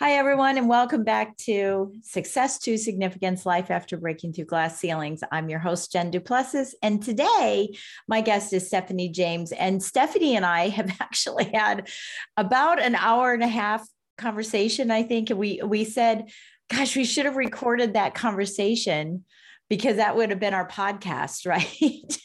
Hi, 0.00 0.12
everyone, 0.12 0.56
and 0.56 0.68
welcome 0.68 1.02
back 1.02 1.36
to 1.38 1.92
Success 2.02 2.60
to 2.60 2.78
Significance 2.78 3.44
Life 3.44 3.68
After 3.68 3.96
Breaking 3.96 4.32
Through 4.32 4.44
Glass 4.44 4.78
Ceilings. 4.78 5.24
I'm 5.32 5.48
your 5.48 5.58
host, 5.58 5.90
Jen 5.90 6.12
Duplessis, 6.12 6.76
and 6.84 7.02
today 7.02 7.76
my 8.06 8.20
guest 8.20 8.52
is 8.52 8.68
Stephanie 8.68 9.08
James. 9.08 9.50
And 9.50 9.82
Stephanie 9.82 10.36
and 10.36 10.46
I 10.46 10.68
have 10.68 10.96
actually 11.00 11.50
had 11.52 11.88
about 12.36 12.80
an 12.80 12.94
hour 12.94 13.32
and 13.32 13.42
a 13.42 13.48
half 13.48 13.84
conversation, 14.18 14.92
I 14.92 15.02
think. 15.02 15.30
We, 15.30 15.60
we 15.64 15.82
said, 15.82 16.30
gosh, 16.70 16.94
we 16.94 17.04
should 17.04 17.24
have 17.24 17.36
recorded 17.36 17.94
that 17.94 18.14
conversation 18.14 19.24
because 19.68 19.96
that 19.96 20.16
would 20.16 20.30
have 20.30 20.40
been 20.40 20.54
our 20.54 20.68
podcast 20.68 21.46
right 21.46 22.18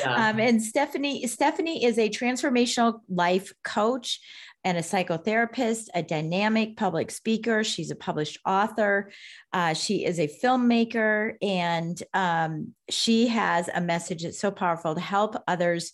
yeah. 0.00 0.28
um, 0.28 0.40
and 0.40 0.62
stephanie 0.62 1.26
stephanie 1.26 1.84
is 1.84 1.98
a 1.98 2.08
transformational 2.08 3.00
life 3.08 3.52
coach 3.64 4.20
and 4.66 4.76
a 4.76 4.82
psychotherapist, 4.82 5.86
a 5.94 6.02
dynamic 6.02 6.76
public 6.76 7.12
speaker. 7.12 7.62
She's 7.62 7.92
a 7.92 7.96
published 7.96 8.40
author. 8.44 9.12
Uh, 9.52 9.74
she 9.74 10.04
is 10.04 10.18
a 10.18 10.26
filmmaker, 10.26 11.34
and 11.40 12.02
um, 12.12 12.74
she 12.90 13.28
has 13.28 13.70
a 13.72 13.80
message 13.80 14.24
that's 14.24 14.40
so 14.40 14.50
powerful 14.50 14.96
to 14.96 15.00
help 15.00 15.36
others 15.46 15.92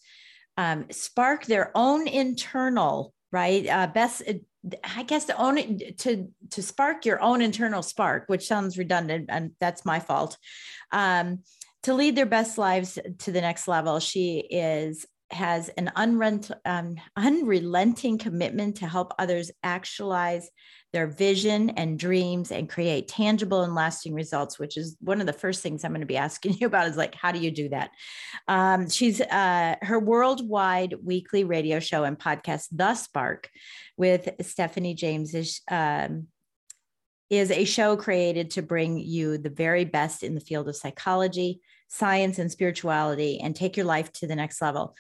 um, 0.57 0.87
spark 0.91 1.45
their 1.45 1.71
own 1.75 2.09
internal 2.09 3.13
right 3.31 3.69
uh, 3.69 3.89
best. 3.89 4.23
I 4.97 5.03
guess 5.03 5.27
to 5.27 5.37
own 5.37 5.59
it, 5.59 5.99
to 5.99 6.29
to 6.53 6.63
spark 6.63 7.05
your 7.05 7.21
own 7.21 7.43
internal 7.43 7.83
spark, 7.83 8.25
which 8.29 8.47
sounds 8.47 8.79
redundant, 8.79 9.27
and 9.29 9.51
that's 9.61 9.85
my 9.85 10.01
fault. 10.01 10.39
Um, 10.93 11.41
to 11.83 11.93
lead 11.93 12.17
their 12.17 12.27
best 12.27 12.57
lives 12.57 12.99
to 13.19 13.33
the 13.33 13.41
next 13.41 13.69
level. 13.69 13.99
She 13.99 14.39
is 14.39 15.05
has 15.33 15.69
an 15.71 15.91
unrent, 15.97 16.51
um, 16.65 16.97
unrelenting 17.17 18.19
commitment 18.19 18.77
to 18.77 18.87
help 18.87 19.13
others 19.19 19.51
actualize 19.63 20.51
their 20.93 21.07
vision 21.07 21.71
and 21.71 21.99
dreams 21.99 22.53
and 22.53 22.69
create 22.69 23.09
tangible 23.09 23.63
and 23.63 23.75
lasting 23.75 24.13
results 24.13 24.59
which 24.59 24.77
is 24.77 24.97
one 25.01 25.21
of 25.21 25.27
the 25.27 25.33
first 25.33 25.63
things 25.63 25.85
i'm 25.85 25.91
going 25.91 26.01
to 26.01 26.07
be 26.07 26.17
asking 26.17 26.53
you 26.61 26.67
about 26.67 26.87
is 26.87 26.97
like 26.97 27.15
how 27.15 27.33
do 27.33 27.39
you 27.39 27.51
do 27.51 27.69
that? 27.71 27.91
Um, 28.49 28.89
she's 28.89 29.21
uh, 29.21 29.77
her 29.83 29.99
worldwide 29.99 30.95
weekly 31.03 31.45
radio 31.45 31.81
show 31.81 32.05
and 32.05 32.19
podcast 32.19 32.69
the 32.73 32.95
spark 32.95 33.49
with 33.97 34.29
stephanie 34.43 34.95
james 34.95 35.35
is 35.35 35.61
um, 35.71 36.29
is 37.31 37.51
a 37.51 37.65
show 37.65 37.97
created 37.97 38.51
to 38.51 38.63
bring 38.63 38.99
you 38.99 39.39
the 39.39 39.51
very 39.51 39.85
best 39.85 40.23
in 40.23 40.35
the 40.35 40.41
field 40.41 40.69
of 40.69 40.77
psychology 40.77 41.61
science 41.93 42.39
and 42.39 42.51
spirituality 42.51 43.39
and 43.43 43.55
take 43.55 43.77
your 43.77 43.85
life 43.85 44.11
to 44.13 44.27
the 44.27 44.35
next 44.35 44.63
level. 44.63 44.97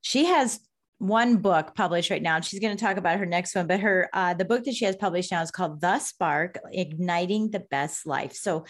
She 0.00 0.24
has 0.24 0.58
one 0.96 1.36
book 1.36 1.74
published 1.74 2.10
right 2.10 2.22
now 2.22 2.36
and 2.36 2.44
she's 2.44 2.60
going 2.60 2.76
to 2.76 2.82
talk 2.82 2.98
about 2.98 3.18
her 3.18 3.24
next 3.24 3.54
one 3.54 3.66
but 3.66 3.80
her 3.80 4.10
uh, 4.12 4.34
the 4.34 4.44
book 4.44 4.64
that 4.64 4.74
she 4.74 4.84
has 4.84 4.94
published 4.96 5.32
now 5.32 5.40
is 5.40 5.50
called 5.50 5.80
the 5.80 5.98
spark 5.98 6.58
igniting 6.72 7.50
the 7.50 7.60
best 7.60 8.06
life. 8.06 8.34
So 8.34 8.66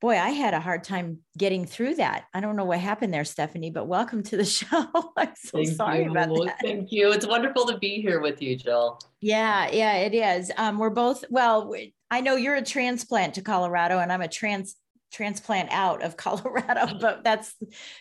boy 0.00 0.16
i 0.18 0.30
had 0.30 0.54
a 0.54 0.60
hard 0.60 0.82
time 0.84 1.18
getting 1.36 1.66
through 1.66 1.96
that. 1.96 2.24
I 2.32 2.40
don't 2.40 2.56
know 2.56 2.64
what 2.64 2.78
happened 2.78 3.12
there 3.12 3.24
stephanie 3.24 3.70
but 3.70 3.86
welcome 3.86 4.22
to 4.24 4.36
the 4.36 4.44
show. 4.58 4.86
I'm 5.16 5.32
so 5.36 5.58
thank 5.58 5.76
sorry 5.76 6.04
you. 6.04 6.10
about 6.10 6.28
that. 6.46 6.58
thank 6.62 6.90
you. 6.90 7.12
It's 7.12 7.26
wonderful 7.26 7.66
to 7.66 7.78
be 7.78 8.00
here 8.00 8.20
with 8.20 8.40
you 8.40 8.56
jill. 8.56 8.98
Yeah 9.20 9.70
yeah 9.70 9.96
it 9.96 10.14
is. 10.14 10.52
Um, 10.56 10.78
we're 10.78 10.90
both 10.90 11.24
well 11.30 11.74
i 12.10 12.20
know 12.20 12.36
you're 12.36 12.56
a 12.56 12.62
transplant 12.62 13.34
to 13.34 13.42
colorado 13.42 13.98
and 13.98 14.12
i'm 14.12 14.22
a 14.22 14.28
trans 14.28 14.76
transplant 15.14 15.70
out 15.70 16.02
of 16.02 16.16
Colorado, 16.24 16.98
but 17.00 17.22
that's 17.24 17.54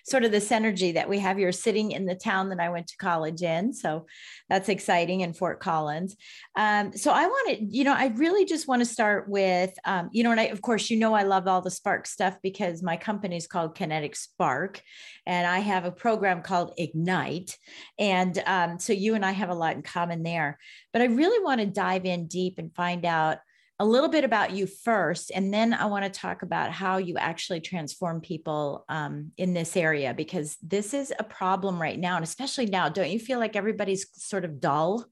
sort 0.06 0.24
of 0.24 0.32
the 0.32 0.40
synergy 0.40 0.94
that 0.96 1.08
we 1.08 1.20
have 1.20 1.38
here 1.38 1.52
sitting 1.52 1.92
in 1.92 2.06
the 2.06 2.16
town 2.16 2.50
that 2.50 2.60
I 2.60 2.70
went 2.70 2.88
to 2.88 2.98
college 2.98 3.42
in. 3.42 3.74
So 3.74 4.08
that's 4.50 4.70
exciting 4.70 5.22
in 5.22 5.34
Fort 5.34 5.60
Collins. 5.60 6.16
Um, 6.56 6.96
so 6.96 7.12
I 7.12 7.26
wanted, 7.26 7.74
you 7.74 7.84
know, 7.84 7.94
I 7.94 8.08
really 8.16 8.46
just 8.46 8.68
want 8.68 8.82
to 8.82 8.86
start 8.86 9.30
with, 9.30 9.74
um, 9.86 10.10
you 10.12 10.24
know, 10.24 10.32
and 10.32 10.40
I, 10.40 10.46
of 10.46 10.62
course, 10.62 10.90
you 10.90 10.98
know, 10.98 11.14
I 11.14 11.24
love 11.24 11.48
all 11.48 11.62
the 11.62 11.72
Spark 11.72 12.08
stuff 12.08 12.38
because 12.42 12.82
my 12.82 12.98
company 12.98 13.38
is 13.38 13.48
called 13.48 13.76
Kinetic 13.76 14.16
Spark 14.16 14.82
and 15.26 15.48
I 15.48 15.60
have 15.60 15.86
a 15.86 15.92
program 15.92 16.42
called 16.42 16.74
Ignite. 16.78 17.58
And 18.00 18.42
um, 18.46 18.80
so 18.80 18.94
you 18.94 19.16
and 19.16 19.26
I 19.26 19.32
have 19.32 19.50
a 19.50 19.56
lot 19.56 19.76
in 19.76 19.82
common 19.82 20.24
there. 20.24 20.58
But 20.92 21.02
I 21.02 21.06
really 21.06 21.44
want 21.44 21.62
to 21.62 21.68
dive 21.68 22.06
in 22.06 22.28
deep 22.28 22.56
and 22.58 22.74
find 22.74 23.06
out 23.06 23.40
a 23.80 23.86
little 23.86 24.10
bit 24.10 24.24
about 24.24 24.52
you 24.52 24.68
first, 24.68 25.32
and 25.34 25.54
then 25.54 25.74
I 25.74 25.88
want 25.88 26.06
to 26.06 26.20
talk 26.20 26.44
about 26.44 26.72
how 26.72 26.98
you 26.98 27.18
actually 27.18 27.60
transform 27.60 28.22
people 28.22 28.86
um, 28.88 29.32
in 29.38 29.54
this 29.54 29.76
area 29.76 30.14
because 30.14 30.58
this 30.62 30.94
is 30.94 31.12
a 31.18 31.24
problem 31.24 31.82
right 31.82 32.00
now. 32.00 32.16
And 32.16 32.24
especially 32.24 32.68
now, 32.68 32.90
don't 32.90 33.10
you 33.10 33.20
feel 33.20 33.40
like 33.40 33.56
everybody's 33.56 34.06
sort 34.14 34.46
of 34.46 34.60
dull 34.60 35.06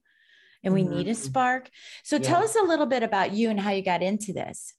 and 0.62 0.72
we 0.72 0.82
mm-hmm. 0.82 0.94
need 0.94 1.08
a 1.08 1.10
mm-hmm. 1.10 1.22
spark? 1.22 1.70
So 2.04 2.16
yeah. 2.16 2.22
tell 2.22 2.44
us 2.44 2.54
a 2.54 2.62
little 2.62 2.86
bit 2.86 3.02
about 3.02 3.32
you 3.32 3.50
and 3.50 3.58
how 3.58 3.70
you 3.70 3.82
got 3.82 4.02
into 4.02 4.32
this. 4.32 4.74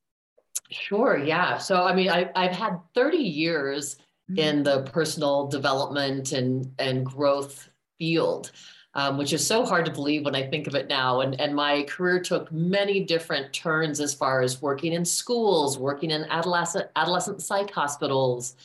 Sure. 0.71 1.17
Yeah. 1.17 1.57
So, 1.57 1.83
I 1.83 1.93
mean, 1.93 2.09
I, 2.09 2.31
I've 2.35 2.55
had 2.55 2.79
30 2.95 3.17
years 3.17 3.97
mm-hmm. 4.31 4.39
in 4.39 4.63
the 4.63 4.83
personal 4.83 5.47
development 5.47 6.31
and, 6.31 6.71
and 6.79 7.05
growth 7.05 7.69
field 7.97 8.51
um, 8.95 9.17
which 9.17 9.33
is 9.33 9.45
so 9.45 9.65
hard 9.65 9.85
to 9.85 9.91
believe 9.91 10.25
when 10.25 10.35
I 10.35 10.47
think 10.47 10.67
of 10.67 10.75
it 10.75 10.87
now. 10.87 11.21
And, 11.21 11.39
and 11.39 11.55
my 11.55 11.83
career 11.83 12.19
took 12.19 12.51
many 12.51 12.99
different 12.99 13.51
turns 13.51 13.99
as 13.99 14.13
far 14.13 14.41
as 14.41 14.61
working 14.61 14.93
in 14.93 15.03
schools, 15.03 15.77
working 15.79 16.11
in 16.11 16.25
adolescent, 16.25 16.89
adolescent 16.95 17.41
psych 17.41 17.71
hospitals, 17.71 18.55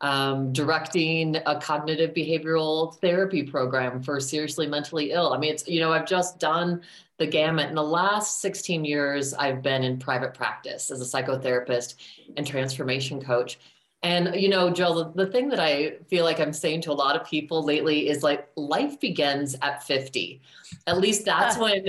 um, 0.00 0.52
directing 0.52 1.36
a 1.46 1.58
cognitive 1.60 2.14
behavioral 2.14 2.98
therapy 3.00 3.44
program 3.44 4.02
for 4.02 4.18
seriously 4.20 4.66
mentally 4.66 5.12
ill. 5.12 5.32
I 5.32 5.38
mean, 5.38 5.54
it's, 5.54 5.66
you 5.68 5.80
know, 5.80 5.92
I've 5.92 6.06
just 6.06 6.40
done 6.40 6.82
the 7.18 7.26
gamut. 7.26 7.68
In 7.68 7.76
the 7.76 7.82
last 7.82 8.40
16 8.40 8.84
years, 8.84 9.32
I've 9.34 9.62
been 9.62 9.84
in 9.84 9.98
private 9.98 10.34
practice 10.34 10.90
as 10.90 11.00
a 11.00 11.04
psychotherapist 11.04 11.94
and 12.36 12.46
transformation 12.46 13.22
coach. 13.22 13.58
And, 14.06 14.40
you 14.40 14.48
know, 14.48 14.70
Jill, 14.70 14.94
the, 14.94 15.24
the 15.24 15.32
thing 15.32 15.48
that 15.48 15.58
I 15.58 15.96
feel 16.06 16.24
like 16.24 16.38
I'm 16.38 16.52
saying 16.52 16.82
to 16.82 16.92
a 16.92 16.94
lot 16.94 17.20
of 17.20 17.26
people 17.26 17.64
lately 17.64 18.08
is 18.08 18.22
like 18.22 18.48
life 18.54 19.00
begins 19.00 19.56
at 19.62 19.82
50. 19.82 20.40
At 20.86 20.98
least 20.98 21.24
that's 21.24 21.58
when 21.58 21.84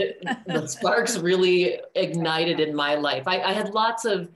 the 0.47 0.65
sparks 0.67 1.19
really 1.19 1.79
ignited 1.93 2.59
in 2.59 2.75
my 2.75 2.95
life. 2.95 3.27
I, 3.27 3.41
I 3.41 3.53
had 3.53 3.69
lots 3.69 4.03
of 4.03 4.29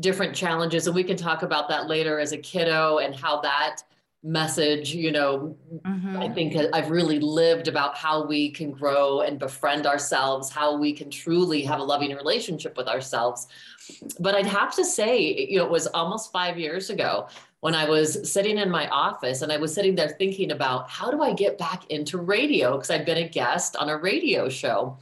different 0.00 0.34
challenges, 0.34 0.86
and 0.86 0.96
we 0.96 1.04
can 1.04 1.18
talk 1.18 1.42
about 1.42 1.68
that 1.68 1.88
later 1.88 2.18
as 2.18 2.32
a 2.32 2.38
kiddo 2.38 2.98
and 2.98 3.14
how 3.14 3.42
that 3.42 3.82
message 4.26 4.92
you 4.92 5.12
know 5.12 5.56
mm-hmm. 5.86 6.16
i 6.16 6.28
think 6.28 6.56
i've 6.72 6.90
really 6.90 7.20
lived 7.20 7.68
about 7.68 7.96
how 7.96 8.26
we 8.26 8.50
can 8.50 8.72
grow 8.72 9.20
and 9.20 9.38
befriend 9.38 9.86
ourselves 9.86 10.50
how 10.50 10.76
we 10.76 10.92
can 10.92 11.08
truly 11.08 11.62
have 11.62 11.78
a 11.78 11.82
loving 11.82 12.14
relationship 12.14 12.76
with 12.76 12.88
ourselves. 12.88 13.46
But 14.18 14.34
i'd 14.34 14.46
have 14.46 14.74
to 14.74 14.84
say 14.84 15.46
you 15.48 15.58
know 15.58 15.64
it 15.64 15.70
was 15.70 15.86
almost 15.86 16.32
five 16.32 16.58
years 16.58 16.90
ago 16.90 17.28
when 17.60 17.76
i 17.76 17.88
was 17.88 18.28
sitting 18.28 18.58
in 18.58 18.68
my 18.68 18.88
office 18.88 19.42
and 19.42 19.52
i 19.52 19.58
was 19.58 19.72
sitting 19.72 19.94
there 19.94 20.08
thinking 20.08 20.50
about 20.50 20.90
how 20.90 21.08
do 21.08 21.22
i 21.22 21.32
get 21.32 21.56
back 21.56 21.88
into 21.88 22.18
radio? 22.18 22.72
Because 22.72 22.90
i'd 22.90 23.06
been 23.06 23.18
a 23.18 23.28
guest 23.28 23.76
on 23.76 23.88
a 23.88 23.96
radio 23.96 24.48
show 24.48 24.98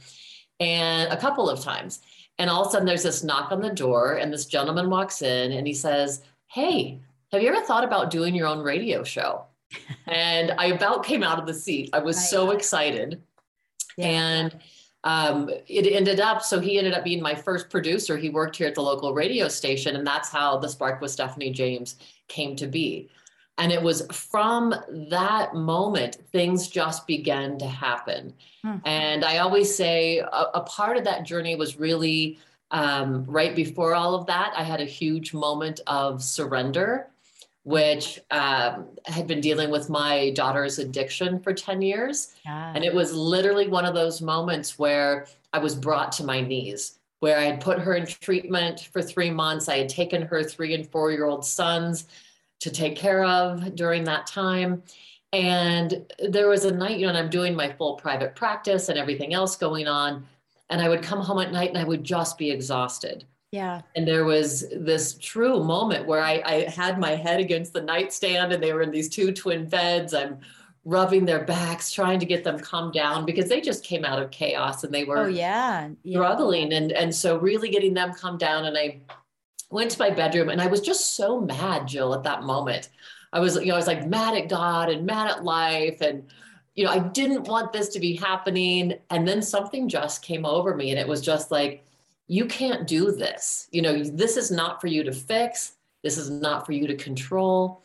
and 0.59 1.11
a 1.11 1.17
couple 1.17 1.49
of 1.49 1.59
times. 1.61 2.01
And 2.37 2.49
all 2.49 2.61
of 2.61 2.67
a 2.67 2.71
sudden 2.71 2.85
there's 2.85 3.03
this 3.03 3.23
knock 3.23 3.51
on 3.51 3.61
the 3.61 3.73
door 3.73 4.13
and 4.13 4.31
this 4.31 4.45
gentleman 4.45 4.89
walks 4.89 5.23
in 5.23 5.51
and 5.51 5.65
he 5.65 5.73
says 5.73 6.21
hey 6.47 6.99
have 7.35 7.43
you 7.43 7.49
ever 7.49 7.65
thought 7.65 7.83
about 7.83 8.09
doing 8.09 8.33
your 8.33 8.47
own 8.47 8.59
radio 8.59 9.03
show? 9.03 9.45
and 10.07 10.51
I 10.51 10.67
about 10.67 11.05
came 11.05 11.23
out 11.23 11.39
of 11.39 11.45
the 11.45 11.53
seat. 11.53 11.89
I 11.93 11.99
was 11.99 12.29
so 12.29 12.51
excited. 12.51 13.21
Yeah. 13.97 14.07
And 14.07 14.59
um, 15.03 15.49
it 15.67 15.85
ended 15.85 16.19
up, 16.19 16.41
so 16.41 16.59
he 16.59 16.77
ended 16.77 16.93
up 16.93 17.03
being 17.03 17.21
my 17.21 17.35
first 17.35 17.69
producer. 17.69 18.17
He 18.17 18.29
worked 18.29 18.55
here 18.55 18.67
at 18.67 18.75
the 18.75 18.81
local 18.81 19.13
radio 19.13 19.47
station, 19.47 19.95
and 19.95 20.05
that's 20.05 20.29
how 20.29 20.57
The 20.57 20.67
Spark 20.67 20.99
with 20.99 21.11
Stephanie 21.11 21.51
James 21.51 21.97
came 22.27 22.55
to 22.55 22.67
be. 22.67 23.09
And 23.57 23.71
it 23.71 23.81
was 23.81 24.05
from 24.11 24.75
that 25.09 25.53
moment, 25.53 26.17
things 26.31 26.67
just 26.67 27.07
began 27.07 27.57
to 27.59 27.67
happen. 27.67 28.33
Hmm. 28.63 28.77
And 28.83 29.23
I 29.23 29.37
always 29.37 29.73
say 29.73 30.19
a, 30.19 30.45
a, 30.55 30.61
part 30.61 30.97
of 30.97 31.05
that 31.05 31.23
journey 31.23 31.55
was 31.55 31.79
really 31.79 32.37
um, 32.71 33.23
right 33.25 33.55
before 33.55 33.95
all 33.95 34.13
of 34.15 34.25
that. 34.25 34.53
I 34.57 34.63
had 34.63 34.81
a 34.81 34.85
huge 34.85 35.33
moment 35.33 35.79
of 35.87 36.21
surrender 36.21 37.07
which 37.65 38.19
um, 38.31 38.87
had 39.05 39.27
been 39.27 39.41
dealing 39.41 39.71
with 39.71 39.89
my 39.89 40.29
daughter's 40.31 40.79
addiction 40.79 41.39
for 41.39 41.53
10 41.53 41.81
years. 41.81 42.35
And 42.75 42.83
it 42.83 42.93
was 42.93 43.13
literally 43.13 43.67
one 43.67 43.85
of 43.85 43.93
those 43.93 44.21
moments 44.21 44.79
where 44.79 45.27
I 45.51 45.57
was 45.57 45.75
brought 45.75 46.11
to 46.13 46.23
my 46.23 46.41
knees 46.41 46.99
where 47.19 47.39
I 47.39 47.43
had 47.45 47.59
put 47.59 47.79
her 47.79 47.95
in 47.95 48.05
treatment 48.05 48.89
for 48.93 49.01
three 49.01 49.31
months. 49.31 49.67
I 49.67 49.79
had 49.79 49.89
taken 49.89 50.21
her 50.21 50.43
three 50.43 50.75
and 50.75 50.87
four 50.87 51.11
year 51.11 51.25
old 51.25 51.43
sons 51.43 52.05
to 52.59 52.69
take 52.69 52.95
care 52.95 53.23
of 53.23 53.73
during 53.73 54.03
that 54.03 54.27
time. 54.27 54.83
And 55.33 56.05
there 56.19 56.47
was 56.47 56.65
a 56.65 56.71
night, 56.71 56.99
you 56.99 57.07
know, 57.07 57.09
and 57.09 57.17
I'm 57.17 57.31
doing 57.31 57.55
my 57.55 57.71
full 57.71 57.95
private 57.95 58.35
practice 58.35 58.89
and 58.89 58.99
everything 58.99 59.33
else 59.33 59.55
going 59.55 59.87
on. 59.87 60.25
And 60.69 60.81
I 60.81 60.87
would 60.87 61.01
come 61.01 61.19
home 61.19 61.39
at 61.39 61.51
night 61.51 61.69
and 61.69 61.79
I 61.79 61.83
would 61.83 62.03
just 62.03 62.37
be 62.37 62.51
exhausted. 62.51 63.25
Yeah. 63.51 63.81
And 63.95 64.07
there 64.07 64.25
was 64.25 64.65
this 64.75 65.17
true 65.17 65.63
moment 65.63 66.07
where 66.07 66.21
I, 66.21 66.41
I 66.45 66.69
had 66.69 66.99
my 66.99 67.11
head 67.11 67.39
against 67.39 67.73
the 67.73 67.81
nightstand 67.81 68.51
and 68.51 68.61
they 68.61 68.73
were 68.73 68.81
in 68.81 68.91
these 68.91 69.09
two 69.09 69.31
twin 69.31 69.67
beds. 69.67 70.13
I'm 70.13 70.39
rubbing 70.83 71.25
their 71.25 71.43
backs, 71.43 71.91
trying 71.91 72.19
to 72.19 72.25
get 72.25 72.43
them 72.43 72.59
calm 72.59 72.91
down 72.91 73.25
because 73.25 73.49
they 73.49 73.61
just 73.61 73.83
came 73.83 74.05
out 74.05 74.21
of 74.21 74.29
chaos 74.29 74.83
and 74.83 74.93
they 74.93 75.03
were 75.03 75.19
oh, 75.19 75.27
yeah. 75.27 75.89
yeah. 76.03 76.17
struggling. 76.17 76.73
And, 76.73 76.91
and 76.91 77.13
so 77.13 77.37
really 77.37 77.69
getting 77.69 77.93
them 77.93 78.13
calm 78.13 78.37
down. 78.37 78.65
And 78.65 78.77
I 78.77 79.01
went 79.71 79.91
to 79.91 79.99
my 79.99 80.09
bedroom 80.09 80.49
and 80.49 80.61
I 80.61 80.67
was 80.67 80.81
just 80.81 81.15
so 81.15 81.39
mad, 81.39 81.87
Jill, 81.87 82.13
at 82.13 82.23
that 82.23 82.43
moment. 82.43 82.89
I 83.33 83.39
was, 83.39 83.55
you 83.55 83.67
know, 83.67 83.73
I 83.73 83.77
was 83.77 83.87
like 83.87 84.07
mad 84.07 84.35
at 84.35 84.47
God 84.47 84.89
and 84.89 85.05
mad 85.05 85.29
at 85.29 85.43
life. 85.43 86.01
And, 86.01 86.29
you 86.75 86.85
know, 86.85 86.91
I 86.91 86.99
didn't 86.99 87.47
want 87.47 87.73
this 87.73 87.89
to 87.89 87.99
be 87.99 88.15
happening. 88.15 88.93
And 89.09 89.27
then 89.27 89.41
something 89.41 89.89
just 89.89 90.21
came 90.23 90.45
over 90.45 90.75
me 90.75 90.91
and 90.91 90.99
it 90.99 91.07
was 91.07 91.21
just 91.21 91.51
like, 91.51 91.85
you 92.27 92.45
can't 92.45 92.87
do 92.87 93.11
this. 93.11 93.67
You 93.71 93.81
know, 93.81 94.03
this 94.03 94.37
is 94.37 94.51
not 94.51 94.81
for 94.81 94.87
you 94.87 95.03
to 95.03 95.11
fix. 95.11 95.73
This 96.03 96.17
is 96.17 96.29
not 96.29 96.65
for 96.65 96.71
you 96.71 96.87
to 96.87 96.95
control. 96.95 97.83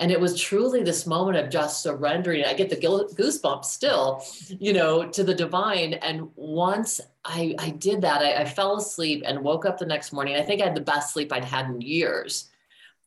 And 0.00 0.12
it 0.12 0.20
was 0.20 0.40
truly 0.40 0.82
this 0.82 1.06
moment 1.06 1.38
of 1.38 1.50
just 1.50 1.82
surrendering. 1.82 2.44
I 2.44 2.54
get 2.54 2.70
the 2.70 2.76
goosebumps 2.76 3.64
still, 3.64 4.22
you 4.60 4.72
know, 4.72 5.08
to 5.08 5.24
the 5.24 5.34
divine. 5.34 5.94
And 5.94 6.28
once 6.36 7.00
I, 7.24 7.56
I 7.58 7.70
did 7.70 8.02
that, 8.02 8.22
I, 8.22 8.42
I 8.42 8.44
fell 8.44 8.76
asleep 8.76 9.24
and 9.26 9.40
woke 9.40 9.66
up 9.66 9.76
the 9.76 9.86
next 9.86 10.12
morning. 10.12 10.36
I 10.36 10.42
think 10.42 10.62
I 10.62 10.66
had 10.66 10.76
the 10.76 10.80
best 10.80 11.12
sleep 11.12 11.32
I'd 11.32 11.44
had 11.44 11.66
in 11.66 11.80
years. 11.80 12.48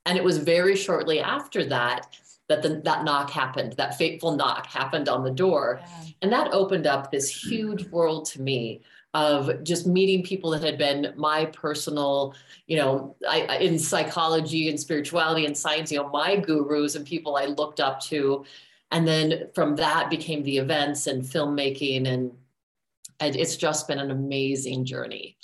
And 0.05 0.17
it 0.17 0.23
was 0.23 0.37
very 0.37 0.75
shortly 0.75 1.21
after 1.21 1.63
that 1.65 2.17
that 2.49 2.61
the, 2.61 2.81
that 2.83 3.05
knock 3.05 3.29
happened, 3.29 3.73
that 3.73 3.97
fateful 3.97 4.35
knock 4.35 4.65
happened 4.65 5.07
on 5.07 5.23
the 5.23 5.31
door. 5.31 5.79
Yeah. 5.81 6.03
And 6.23 6.33
that 6.33 6.51
opened 6.51 6.85
up 6.85 7.09
this 7.09 7.29
huge 7.29 7.87
world 7.87 8.25
to 8.25 8.41
me 8.41 8.81
of 9.13 9.63
just 9.63 9.85
meeting 9.85 10.23
people 10.23 10.51
that 10.51 10.63
had 10.63 10.77
been 10.77 11.13
my 11.17 11.45
personal, 11.45 12.33
you 12.67 12.77
know, 12.77 13.15
I, 13.27 13.57
in 13.57 13.77
psychology 13.77 14.69
and 14.69 14.79
spirituality 14.79 15.45
and 15.45 15.57
science, 15.57 15.91
you 15.91 15.97
know, 15.97 16.09
my 16.09 16.37
gurus 16.37 16.95
and 16.95 17.05
people 17.05 17.35
I 17.35 17.45
looked 17.45 17.79
up 17.79 17.99
to. 18.03 18.45
And 18.91 19.05
then 19.07 19.49
from 19.53 19.75
that 19.75 20.09
became 20.09 20.43
the 20.43 20.57
events 20.57 21.07
and 21.07 21.23
filmmaking. 21.23 22.07
And, 22.07 22.31
and 23.19 23.35
it's 23.35 23.57
just 23.57 23.87
been 23.87 23.99
an 23.99 24.11
amazing 24.11 24.85
journey. 24.85 25.37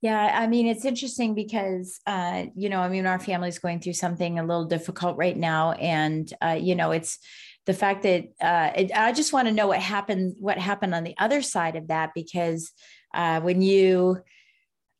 Yeah, 0.00 0.38
I 0.38 0.46
mean, 0.46 0.66
it's 0.66 0.84
interesting 0.84 1.34
because, 1.34 2.00
uh, 2.06 2.44
you 2.54 2.68
know, 2.68 2.80
I 2.80 2.88
mean, 2.88 3.06
our 3.06 3.18
family's 3.18 3.58
going 3.58 3.80
through 3.80 3.94
something 3.94 4.38
a 4.38 4.44
little 4.44 4.66
difficult 4.66 5.16
right 5.16 5.36
now. 5.36 5.72
And, 5.72 6.30
uh, 6.42 6.58
you 6.60 6.74
know, 6.74 6.90
it's, 6.90 7.18
the 7.66 7.74
fact 7.74 8.02
that 8.02 8.24
uh, 8.40 8.70
it, 8.76 8.92
I 8.94 9.12
just 9.12 9.32
want 9.32 9.48
to 9.48 9.54
know 9.54 9.68
what 9.68 9.80
happened, 9.80 10.36
what 10.38 10.58
happened 10.58 10.94
on 10.94 11.04
the 11.04 11.14
other 11.18 11.42
side 11.42 11.76
of 11.76 11.88
that, 11.88 12.10
because 12.14 12.72
uh, 13.14 13.40
when 13.40 13.62
you 13.62 14.18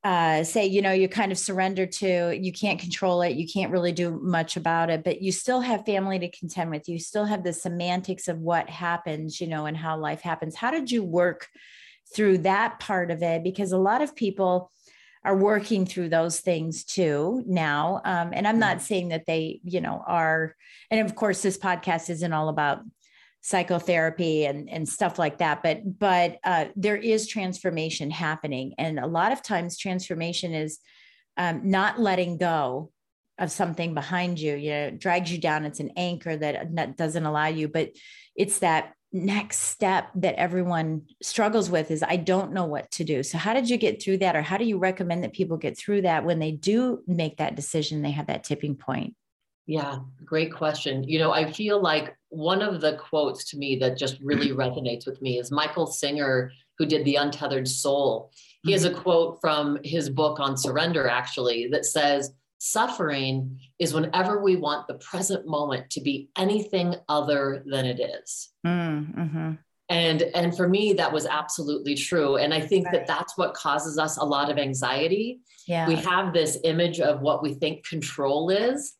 uh, 0.04 0.44
say, 0.44 0.66
you 0.66 0.82
know, 0.82 0.92
you 0.92 1.08
kind 1.08 1.32
of 1.32 1.38
surrender 1.38 1.86
to, 1.86 2.38
you 2.38 2.52
can't 2.52 2.78
control 2.78 3.22
it, 3.22 3.36
you 3.36 3.46
can't 3.48 3.72
really 3.72 3.92
do 3.92 4.20
much 4.22 4.56
about 4.56 4.90
it, 4.90 5.02
but 5.02 5.22
you 5.22 5.32
still 5.32 5.60
have 5.60 5.86
family 5.86 6.18
to 6.18 6.30
contend 6.30 6.70
with. 6.70 6.88
You 6.88 6.98
still 6.98 7.24
have 7.24 7.42
the 7.42 7.54
semantics 7.54 8.28
of 8.28 8.38
what 8.38 8.68
happens, 8.68 9.40
you 9.40 9.46
know, 9.46 9.64
and 9.64 9.76
how 9.76 9.96
life 9.98 10.20
happens. 10.20 10.54
How 10.54 10.70
did 10.70 10.90
you 10.90 11.02
work 11.02 11.48
through 12.14 12.38
that 12.38 12.80
part 12.80 13.10
of 13.10 13.22
it? 13.22 13.42
Because 13.42 13.72
a 13.72 13.78
lot 13.78 14.02
of 14.02 14.14
people, 14.14 14.70
are 15.24 15.36
working 15.36 15.86
through 15.86 16.10
those 16.10 16.40
things 16.40 16.84
too 16.84 17.42
now. 17.46 18.00
Um, 18.04 18.30
and 18.32 18.46
I'm 18.46 18.58
not 18.58 18.76
mm-hmm. 18.76 18.84
saying 18.84 19.08
that 19.08 19.26
they, 19.26 19.60
you 19.64 19.80
know, 19.80 20.02
are, 20.06 20.54
and 20.90 21.00
of 21.00 21.14
course, 21.14 21.40
this 21.42 21.56
podcast 21.56 22.10
isn't 22.10 22.32
all 22.32 22.48
about 22.48 22.80
psychotherapy 23.40 24.46
and, 24.46 24.68
and 24.70 24.88
stuff 24.88 25.18
like 25.18 25.38
that, 25.38 25.62
but, 25.62 25.98
but 25.98 26.38
uh, 26.44 26.66
there 26.76 26.96
is 26.96 27.26
transformation 27.26 28.10
happening. 28.10 28.74
And 28.78 28.98
a 28.98 29.06
lot 29.06 29.32
of 29.32 29.42
times 29.42 29.78
transformation 29.78 30.54
is 30.54 30.78
um, 31.36 31.62
not 31.70 32.00
letting 32.00 32.38
go 32.38 32.90
of 33.38 33.50
something 33.50 33.94
behind 33.94 34.38
you, 34.38 34.54
you 34.54 34.70
know, 34.70 34.90
drags 34.90 35.32
you 35.32 35.38
down. 35.38 35.64
It's 35.64 35.80
an 35.80 35.92
anchor 35.96 36.36
that, 36.36 36.74
that 36.76 36.96
doesn't 36.96 37.26
allow 37.26 37.46
you, 37.46 37.68
but 37.68 37.90
it's 38.36 38.60
that 38.60 38.94
next 39.14 39.60
step 39.60 40.10
that 40.16 40.34
everyone 40.34 41.02
struggles 41.22 41.70
with 41.70 41.90
is 41.90 42.02
I 42.02 42.16
don't 42.16 42.52
know 42.52 42.64
what 42.64 42.90
to 42.92 43.04
do. 43.04 43.22
So, 43.22 43.38
how 43.38 43.54
did 43.54 43.70
you 43.70 43.76
get 43.76 44.02
through 44.02 44.18
that? 44.18 44.36
Or 44.36 44.42
how 44.42 44.58
do 44.58 44.64
you 44.64 44.76
recommend 44.76 45.22
that 45.24 45.32
people 45.32 45.56
get 45.56 45.78
through 45.78 46.02
that 46.02 46.24
when 46.24 46.40
they 46.40 46.50
do 46.50 47.02
make 47.06 47.38
that 47.38 47.54
decision? 47.54 48.02
They 48.02 48.10
have 48.10 48.26
that 48.26 48.44
tipping 48.44 48.74
point. 48.74 49.14
Yeah, 49.66 50.00
great 50.24 50.52
question. 50.52 51.04
You 51.04 51.20
know, 51.20 51.32
I 51.32 51.50
feel 51.50 51.80
like 51.80 52.16
one 52.28 52.60
of 52.60 52.80
the 52.80 52.96
quotes 52.96 53.44
to 53.50 53.56
me 53.56 53.76
that 53.76 53.96
just 53.96 54.18
really 54.20 54.50
resonates 54.52 55.06
with 55.06 55.22
me 55.22 55.38
is 55.38 55.50
Michael 55.50 55.86
Singer, 55.86 56.52
who 56.78 56.84
did 56.84 57.04
The 57.04 57.16
Untethered 57.16 57.68
Soul. 57.68 58.30
He 58.64 58.72
has 58.72 58.84
a 58.84 58.90
mm-hmm. 58.90 59.00
quote 59.00 59.38
from 59.40 59.78
his 59.84 60.10
book 60.10 60.40
on 60.40 60.56
surrender, 60.56 61.08
actually, 61.08 61.68
that 61.68 61.86
says, 61.86 62.32
Suffering 62.66 63.60
is 63.78 63.92
whenever 63.92 64.42
we 64.42 64.56
want 64.56 64.88
the 64.88 64.94
present 64.94 65.46
moment 65.46 65.90
to 65.90 66.00
be 66.00 66.30
anything 66.38 66.94
other 67.10 67.62
than 67.66 67.84
it 67.84 68.00
is. 68.00 68.48
Mm, 68.66 69.14
mm-hmm. 69.14 69.52
And, 69.90 70.22
and 70.22 70.56
for 70.56 70.66
me, 70.66 70.94
that 70.94 71.12
was 71.12 71.26
absolutely 71.26 71.94
true. 71.94 72.36
And 72.36 72.54
I 72.54 72.62
think 72.62 72.86
right. 72.86 72.94
that 72.94 73.06
that's 73.06 73.36
what 73.36 73.52
causes 73.52 73.98
us 73.98 74.16
a 74.16 74.24
lot 74.24 74.50
of 74.50 74.56
anxiety. 74.56 75.40
Yeah. 75.68 75.86
We 75.86 75.96
have 75.96 76.32
this 76.32 76.56
image 76.64 77.00
of 77.00 77.20
what 77.20 77.42
we 77.42 77.52
think 77.52 77.86
control 77.86 78.48
is. 78.48 78.94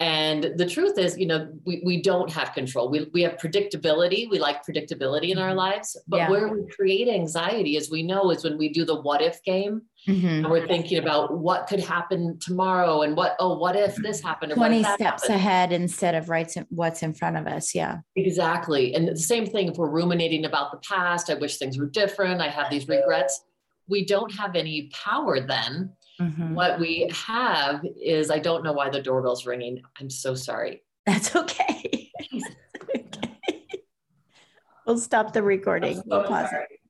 And 0.00 0.54
the 0.56 0.66
truth 0.66 0.98
is, 0.98 1.16
you 1.16 1.26
know, 1.26 1.48
we, 1.64 1.80
we 1.84 2.02
don't 2.02 2.30
have 2.32 2.52
control. 2.52 2.90
We, 2.90 3.08
we 3.12 3.22
have 3.22 3.36
predictability. 3.36 4.28
We 4.28 4.40
like 4.40 4.66
predictability 4.66 5.30
in 5.30 5.38
our 5.38 5.50
mm-hmm. 5.50 5.58
lives. 5.58 5.96
But 6.08 6.16
yeah. 6.16 6.30
where 6.30 6.48
we 6.48 6.66
create 6.68 7.08
anxiety, 7.08 7.76
as 7.76 7.90
we 7.90 8.02
know, 8.02 8.30
is 8.30 8.42
when 8.42 8.58
we 8.58 8.70
do 8.70 8.84
the 8.84 9.00
what 9.00 9.22
if 9.22 9.40
game. 9.44 9.82
Mm-hmm. 10.08 10.26
And 10.26 10.50
we're 10.50 10.66
thinking 10.66 10.98
about 10.98 11.38
what 11.38 11.68
could 11.68 11.78
happen 11.78 12.38
tomorrow 12.40 13.02
and 13.02 13.16
what, 13.16 13.36
oh, 13.38 13.56
what 13.56 13.76
if 13.76 13.94
this 13.96 14.20
happened? 14.20 14.52
20 14.52 14.82
steps 14.82 15.00
happened? 15.00 15.30
ahead 15.30 15.72
instead 15.72 16.16
of 16.16 16.28
right 16.28 16.52
what's 16.70 17.02
in 17.04 17.14
front 17.14 17.36
of 17.36 17.46
us. 17.46 17.72
Yeah. 17.72 17.98
Exactly. 18.16 18.94
And 18.94 19.06
the 19.06 19.16
same 19.16 19.46
thing 19.46 19.68
if 19.68 19.76
we're 19.76 19.88
ruminating 19.88 20.44
about 20.44 20.72
the 20.72 20.78
past, 20.78 21.30
I 21.30 21.34
wish 21.34 21.56
things 21.58 21.78
were 21.78 21.86
different. 21.88 22.40
I 22.40 22.48
have 22.48 22.68
these 22.68 22.88
regrets. 22.88 23.40
We 23.88 24.04
don't 24.04 24.34
have 24.34 24.56
any 24.56 24.90
power 24.92 25.40
then 25.40 25.92
Mm-hmm. 26.20 26.54
What 26.54 26.78
we 26.78 27.10
have 27.12 27.84
is 28.00 28.30
I 28.30 28.38
don't 28.38 28.62
know 28.62 28.72
why 28.72 28.90
the 28.90 29.02
doorbell's 29.02 29.46
ringing. 29.46 29.82
I'm 30.00 30.10
so 30.10 30.34
sorry. 30.34 30.82
That's 31.06 31.34
okay. 31.34 32.10
okay. 32.32 33.30
We'll 34.86 34.98
stop 34.98 35.32
the 35.32 35.42
recording. 35.42 35.96
So 35.96 36.02
we'll 36.04 36.24
pause 36.24 36.50
sorry. 36.50 36.64
it. 36.64 36.80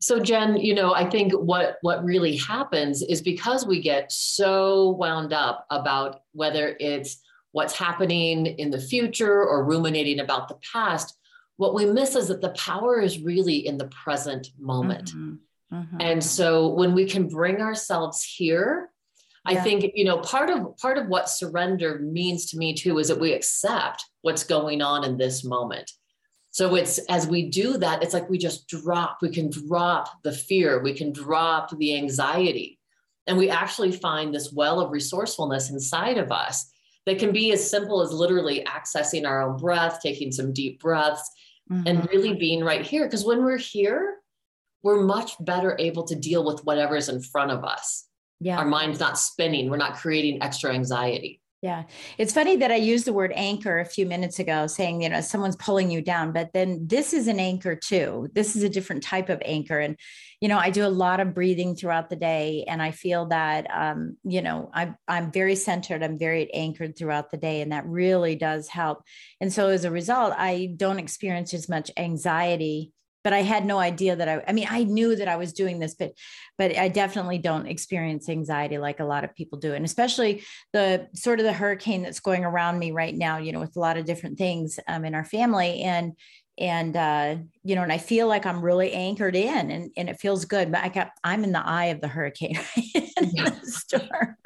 So 0.00 0.18
Jen, 0.18 0.56
you 0.56 0.74
know, 0.74 0.94
I 0.94 1.08
think 1.08 1.32
what 1.32 1.78
what 1.82 2.04
really 2.04 2.36
happens 2.36 3.02
is 3.02 3.22
because 3.22 3.66
we 3.66 3.80
get 3.80 4.10
so 4.10 4.90
wound 4.90 5.32
up 5.32 5.66
about 5.70 6.22
whether 6.32 6.76
it's 6.80 7.20
what's 7.52 7.76
happening 7.76 8.46
in 8.46 8.70
the 8.70 8.80
future 8.80 9.44
or 9.44 9.64
ruminating 9.64 10.18
about 10.18 10.48
the 10.48 10.58
past, 10.72 11.16
what 11.56 11.74
we 11.74 11.86
miss 11.86 12.16
is 12.16 12.28
that 12.28 12.40
the 12.40 12.50
power 12.50 13.00
is 13.00 13.20
really 13.20 13.66
in 13.66 13.78
the 13.78 13.88
present 13.88 14.48
moment. 14.58 15.10
Mm-hmm. 15.10 15.76
Mm-hmm. 15.76 15.96
And 16.00 16.24
so 16.24 16.68
when 16.68 16.94
we 16.94 17.06
can 17.06 17.28
bring 17.28 17.60
ourselves 17.60 18.22
here, 18.22 18.90
yeah. 19.48 19.58
I 19.58 19.62
think 19.62 19.92
you 19.94 20.04
know 20.04 20.18
part 20.18 20.50
of 20.50 20.76
part 20.78 20.98
of 20.98 21.08
what 21.08 21.28
surrender 21.28 21.98
means 21.98 22.50
to 22.50 22.58
me 22.58 22.74
too 22.74 22.98
is 22.98 23.08
that 23.08 23.20
we 23.20 23.32
accept 23.32 24.04
what's 24.20 24.44
going 24.44 24.82
on 24.82 25.04
in 25.04 25.16
this 25.16 25.44
moment. 25.44 25.90
So 26.50 26.74
it's 26.74 26.98
as 27.08 27.26
we 27.26 27.48
do 27.48 27.78
that, 27.78 28.02
it's 28.02 28.12
like 28.12 28.28
we 28.28 28.36
just 28.36 28.68
drop, 28.68 29.18
we 29.22 29.30
can 29.30 29.50
drop 29.50 30.22
the 30.22 30.32
fear, 30.32 30.82
we 30.82 30.92
can 30.92 31.10
drop 31.10 31.76
the 31.76 31.96
anxiety. 31.96 32.78
And 33.26 33.38
we 33.38 33.48
actually 33.48 33.92
find 33.92 34.34
this 34.34 34.52
well 34.52 34.80
of 34.80 34.90
resourcefulness 34.90 35.70
inside 35.70 36.18
of 36.18 36.30
us 36.30 36.71
that 37.06 37.18
can 37.18 37.32
be 37.32 37.52
as 37.52 37.68
simple 37.68 38.00
as 38.00 38.12
literally 38.12 38.64
accessing 38.64 39.26
our 39.26 39.42
own 39.42 39.56
breath, 39.56 40.00
taking 40.02 40.32
some 40.32 40.52
deep 40.52 40.80
breaths, 40.80 41.28
mm-hmm. 41.70 41.86
and 41.86 42.08
really 42.10 42.34
being 42.34 42.64
right 42.64 42.82
here. 42.82 43.04
Because 43.04 43.24
when 43.24 43.44
we're 43.44 43.58
here, 43.58 44.18
we're 44.82 45.02
much 45.02 45.32
better 45.44 45.76
able 45.78 46.04
to 46.04 46.14
deal 46.14 46.44
with 46.44 46.64
whatever's 46.64 47.08
in 47.08 47.20
front 47.20 47.50
of 47.50 47.64
us. 47.64 48.06
Yeah. 48.40 48.58
Our 48.58 48.66
mind's 48.66 49.00
not 49.00 49.18
spinning, 49.18 49.70
we're 49.70 49.76
not 49.76 49.96
creating 49.96 50.42
extra 50.42 50.72
anxiety. 50.72 51.41
Yeah. 51.62 51.84
It's 52.18 52.32
funny 52.32 52.56
that 52.56 52.72
I 52.72 52.76
used 52.76 53.04
the 53.04 53.12
word 53.12 53.32
anchor 53.36 53.78
a 53.78 53.84
few 53.84 54.04
minutes 54.04 54.40
ago, 54.40 54.66
saying, 54.66 55.00
you 55.00 55.08
know, 55.08 55.20
someone's 55.20 55.54
pulling 55.54 55.92
you 55.92 56.02
down, 56.02 56.32
but 56.32 56.52
then 56.52 56.88
this 56.88 57.12
is 57.12 57.28
an 57.28 57.38
anchor 57.38 57.76
too. 57.76 58.28
This 58.34 58.56
is 58.56 58.64
a 58.64 58.68
different 58.68 59.04
type 59.04 59.28
of 59.28 59.40
anchor. 59.44 59.78
And, 59.78 59.96
you 60.40 60.48
know, 60.48 60.58
I 60.58 60.70
do 60.70 60.84
a 60.84 60.88
lot 60.88 61.20
of 61.20 61.34
breathing 61.34 61.76
throughout 61.76 62.10
the 62.10 62.16
day. 62.16 62.64
And 62.66 62.82
I 62.82 62.90
feel 62.90 63.26
that, 63.26 63.68
um, 63.72 64.16
you 64.24 64.42
know, 64.42 64.70
I'm, 64.74 64.96
I'm 65.06 65.30
very 65.30 65.54
centered, 65.54 66.02
I'm 66.02 66.18
very 66.18 66.52
anchored 66.52 66.98
throughout 66.98 67.30
the 67.30 67.36
day. 67.36 67.60
And 67.60 67.70
that 67.70 67.86
really 67.86 68.34
does 68.34 68.66
help. 68.66 69.04
And 69.40 69.52
so 69.52 69.68
as 69.68 69.84
a 69.84 69.90
result, 69.92 70.34
I 70.36 70.74
don't 70.76 70.98
experience 70.98 71.54
as 71.54 71.68
much 71.68 71.92
anxiety 71.96 72.92
but 73.24 73.32
I 73.32 73.42
had 73.42 73.64
no 73.64 73.78
idea 73.78 74.16
that 74.16 74.28
I, 74.28 74.42
I 74.46 74.52
mean, 74.52 74.66
I 74.68 74.84
knew 74.84 75.16
that 75.16 75.28
I 75.28 75.36
was 75.36 75.52
doing 75.52 75.78
this, 75.78 75.94
but, 75.94 76.12
but 76.58 76.76
I 76.76 76.88
definitely 76.88 77.38
don't 77.38 77.66
experience 77.66 78.28
anxiety 78.28 78.78
like 78.78 79.00
a 79.00 79.04
lot 79.04 79.24
of 79.24 79.34
people 79.34 79.58
do. 79.58 79.74
And 79.74 79.84
especially 79.84 80.44
the 80.72 81.08
sort 81.14 81.40
of 81.40 81.44
the 81.44 81.52
hurricane 81.52 82.02
that's 82.02 82.20
going 82.20 82.44
around 82.44 82.78
me 82.78 82.90
right 82.90 83.14
now, 83.14 83.38
you 83.38 83.52
know, 83.52 83.60
with 83.60 83.76
a 83.76 83.80
lot 83.80 83.96
of 83.96 84.04
different 84.04 84.38
things 84.38 84.78
um, 84.88 85.04
in 85.04 85.14
our 85.14 85.24
family. 85.24 85.82
And 85.82 86.12
and 86.58 86.96
uh, 86.96 87.36
you 87.64 87.74
know, 87.74 87.82
and 87.82 87.92
I 87.92 87.98
feel 87.98 88.28
like 88.28 88.44
I'm 88.44 88.62
really 88.62 88.92
anchored 88.92 89.34
in, 89.34 89.70
and 89.70 89.90
and 89.96 90.08
it 90.08 90.20
feels 90.20 90.44
good. 90.44 90.70
But 90.70 90.84
I 90.84 90.88
got 90.90 91.10
I'm 91.24 91.44
in 91.44 91.52
the 91.52 91.66
eye 91.66 91.86
of 91.86 92.00
the 92.00 92.08
hurricane, 92.08 92.58
the 92.76 93.58
storm. 93.64 94.36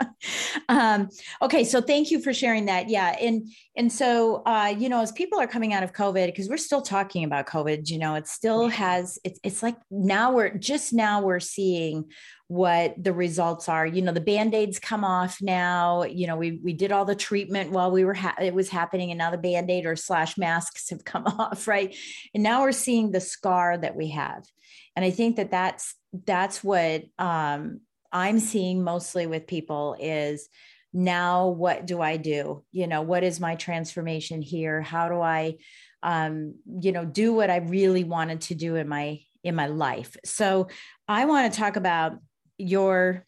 um, 0.69 1.09
okay, 1.43 1.65
so 1.65 1.81
thank 1.81 2.11
you 2.11 2.23
for 2.23 2.33
sharing 2.33 2.67
that. 2.67 2.89
Yeah, 2.89 3.17
and 3.21 3.49
and 3.77 3.93
so 3.93 4.43
uh, 4.47 4.75
you 4.77 4.89
know, 4.89 5.01
as 5.01 5.13
people 5.13 5.39
are 5.39 5.47
coming 5.47 5.73
out 5.73 5.83
of 5.83 5.93
COVID, 5.93 6.27
because 6.27 6.49
we're 6.49 6.57
still 6.57 6.83
talking 6.83 7.25
about 7.25 7.47
COVID, 7.47 7.89
you 7.89 7.99
know, 7.99 8.15
it 8.15 8.27
still 8.27 8.69
has 8.69 9.19
it's 9.25 9.39
it's 9.43 9.63
like 9.63 9.77
now 9.91 10.33
we're 10.33 10.57
just 10.57 10.93
now 10.93 11.21
we're 11.23 11.41
seeing 11.41 12.05
what 12.49 12.95
the 13.03 13.13
results 13.13 13.69
are. 13.69 13.87
You 13.87 14.03
know, 14.03 14.13
the 14.13 14.21
band-aids 14.21 14.79
come 14.79 15.05
off 15.05 15.39
now. 15.43 16.05
You 16.05 16.27
know, 16.27 16.37
we 16.37 16.61
we 16.63 16.73
did 16.73 16.93
all 16.93 17.05
the 17.05 17.15
treatment 17.15 17.71
while 17.71 17.91
we 17.91 18.05
were 18.05 18.15
ha- 18.15 18.37
it 18.41 18.55
was 18.55 18.69
happening, 18.69 19.11
and 19.11 19.19
now 19.19 19.31
the 19.31 19.39
band-aid 19.39 19.85
or 19.85 19.97
slash 19.97 20.39
masks 20.39 20.91
have 20.91 21.05
come 21.05 21.27
off, 21.27 21.69
right? 21.69 21.95
And 22.35 22.43
now 22.43 22.63
we're 22.63 22.73
seeing 22.73 23.13
the 23.13 23.21
scar 23.21 23.77
that 23.77 23.97
we 23.97 24.09
have. 24.11 24.45
And 24.95 25.05
I 25.05 25.11
think 25.11 25.37
that 25.37 25.51
that's 25.51 25.95
that's 26.25 26.65
what 26.65 27.05
um, 27.19 27.81
I'm 28.13 28.41
seeing 28.41 28.83
mostly 28.83 29.27
with 29.27 29.47
people 29.47 29.97
is 30.01 30.49
now 30.97 31.49
what 31.49 31.87
do 31.87 32.01
I 32.01 32.17
do? 32.17 32.65
You 32.73 32.87
know, 32.87 33.03
what 33.03 33.23
is 33.23 33.39
my 33.39 33.55
transformation 33.55 34.43
here? 34.43 34.81
How 34.81 35.09
do 35.09 35.21
I 35.21 35.57
um, 36.03 36.55
you 36.81 36.93
know, 36.93 37.05
do 37.05 37.33
what 37.33 37.51
I 37.51 37.57
really 37.57 38.05
wanted 38.05 38.43
to 38.43 38.55
do 38.55 38.77
in 38.77 38.89
my 38.89 39.21
in 39.43 39.55
my 39.55 39.67
life. 39.67 40.17
So 40.25 40.69
I 41.09 41.25
want 41.25 41.53
to 41.53 41.59
talk 41.59 41.77
about 41.77 42.19
your 42.59 43.27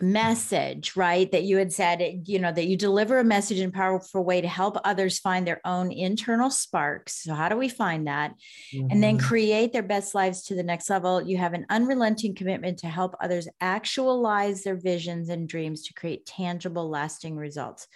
message, 0.00 0.96
right? 0.96 1.30
That 1.30 1.44
you 1.44 1.56
had 1.56 1.72
said, 1.72 2.22
you 2.26 2.38
know, 2.38 2.52
that 2.52 2.66
you 2.66 2.76
deliver 2.76 3.18
a 3.18 3.24
message 3.24 3.60
in 3.60 3.68
a 3.68 3.72
powerful 3.72 4.24
way 4.24 4.40
to 4.40 4.48
help 4.48 4.76
others 4.84 5.18
find 5.18 5.46
their 5.46 5.60
own 5.64 5.92
internal 5.92 6.50
sparks. 6.50 7.22
So, 7.22 7.34
how 7.34 7.48
do 7.48 7.56
we 7.56 7.68
find 7.68 8.06
that? 8.06 8.34
Mm-hmm. 8.72 8.88
And 8.90 9.02
then 9.02 9.18
mm-hmm. 9.18 9.26
create 9.26 9.72
their 9.72 9.82
best 9.82 10.14
lives 10.14 10.42
to 10.44 10.54
the 10.54 10.62
next 10.62 10.90
level. 10.90 11.22
You 11.22 11.36
have 11.38 11.54
an 11.54 11.66
unrelenting 11.70 12.34
commitment 12.34 12.78
to 12.80 12.88
help 12.88 13.14
others 13.20 13.48
actualize 13.60 14.62
their 14.62 14.76
visions 14.76 15.28
and 15.28 15.48
dreams 15.48 15.84
to 15.84 15.94
create 15.94 16.26
tangible, 16.26 16.88
lasting 16.88 17.36
results. 17.36 17.86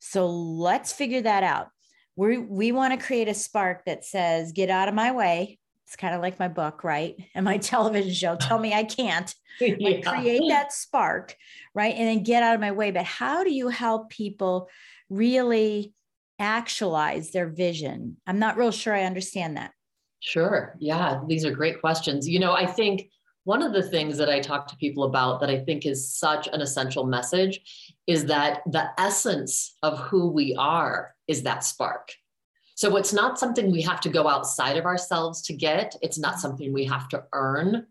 So, 0.00 0.28
let's 0.28 0.92
figure 0.92 1.22
that 1.22 1.42
out. 1.42 1.68
We, 2.16 2.38
we 2.38 2.72
want 2.72 2.98
to 2.98 3.06
create 3.06 3.28
a 3.28 3.34
spark 3.34 3.84
that 3.84 4.04
says, 4.04 4.52
get 4.52 4.70
out 4.70 4.88
of 4.88 4.94
my 4.94 5.12
way. 5.12 5.58
It's 5.86 5.96
kind 5.96 6.14
of 6.14 6.20
like 6.20 6.38
my 6.38 6.48
book, 6.48 6.82
right? 6.82 7.16
And 7.34 7.44
my 7.44 7.58
television 7.72 8.12
show. 8.12 8.36
Tell 8.36 8.58
me 8.58 8.74
I 8.74 8.84
can't 8.84 9.32
yeah. 9.60 10.00
create 10.00 10.42
that 10.48 10.72
spark, 10.72 11.36
right? 11.74 11.94
And 11.94 12.08
then 12.08 12.22
get 12.24 12.42
out 12.42 12.54
of 12.54 12.60
my 12.60 12.72
way. 12.72 12.90
But 12.90 13.04
how 13.04 13.44
do 13.44 13.52
you 13.52 13.68
help 13.68 14.10
people 14.10 14.68
really 15.08 15.94
actualize 16.38 17.30
their 17.30 17.48
vision? 17.48 18.16
I'm 18.26 18.38
not 18.38 18.56
real 18.56 18.72
sure 18.72 18.94
I 18.94 19.04
understand 19.04 19.56
that. 19.56 19.72
Sure. 20.20 20.74
Yeah, 20.80 21.20
these 21.28 21.44
are 21.44 21.52
great 21.52 21.80
questions. 21.80 22.28
You 22.28 22.40
know, 22.40 22.52
I 22.52 22.66
think 22.66 23.08
one 23.44 23.62
of 23.62 23.72
the 23.72 23.82
things 23.82 24.18
that 24.18 24.28
I 24.28 24.40
talk 24.40 24.66
to 24.68 24.76
people 24.76 25.04
about 25.04 25.40
that 25.40 25.50
I 25.50 25.60
think 25.60 25.86
is 25.86 26.12
such 26.12 26.48
an 26.48 26.60
essential 26.60 27.06
message 27.06 27.60
is 28.08 28.24
that 28.24 28.62
the 28.66 28.88
essence 28.98 29.76
of 29.84 30.00
who 30.00 30.32
we 30.32 30.56
are 30.58 31.14
is 31.28 31.44
that 31.44 31.62
spark. 31.62 32.12
So 32.76 32.96
it's 32.96 33.12
not 33.12 33.38
something 33.38 33.72
we 33.72 33.82
have 33.82 34.00
to 34.02 34.08
go 34.08 34.28
outside 34.28 34.76
of 34.76 34.86
ourselves 34.86 35.42
to 35.42 35.54
get. 35.54 35.96
It's 36.02 36.18
not 36.18 36.38
something 36.38 36.72
we 36.72 36.84
have 36.84 37.08
to 37.08 37.24
earn 37.32 37.86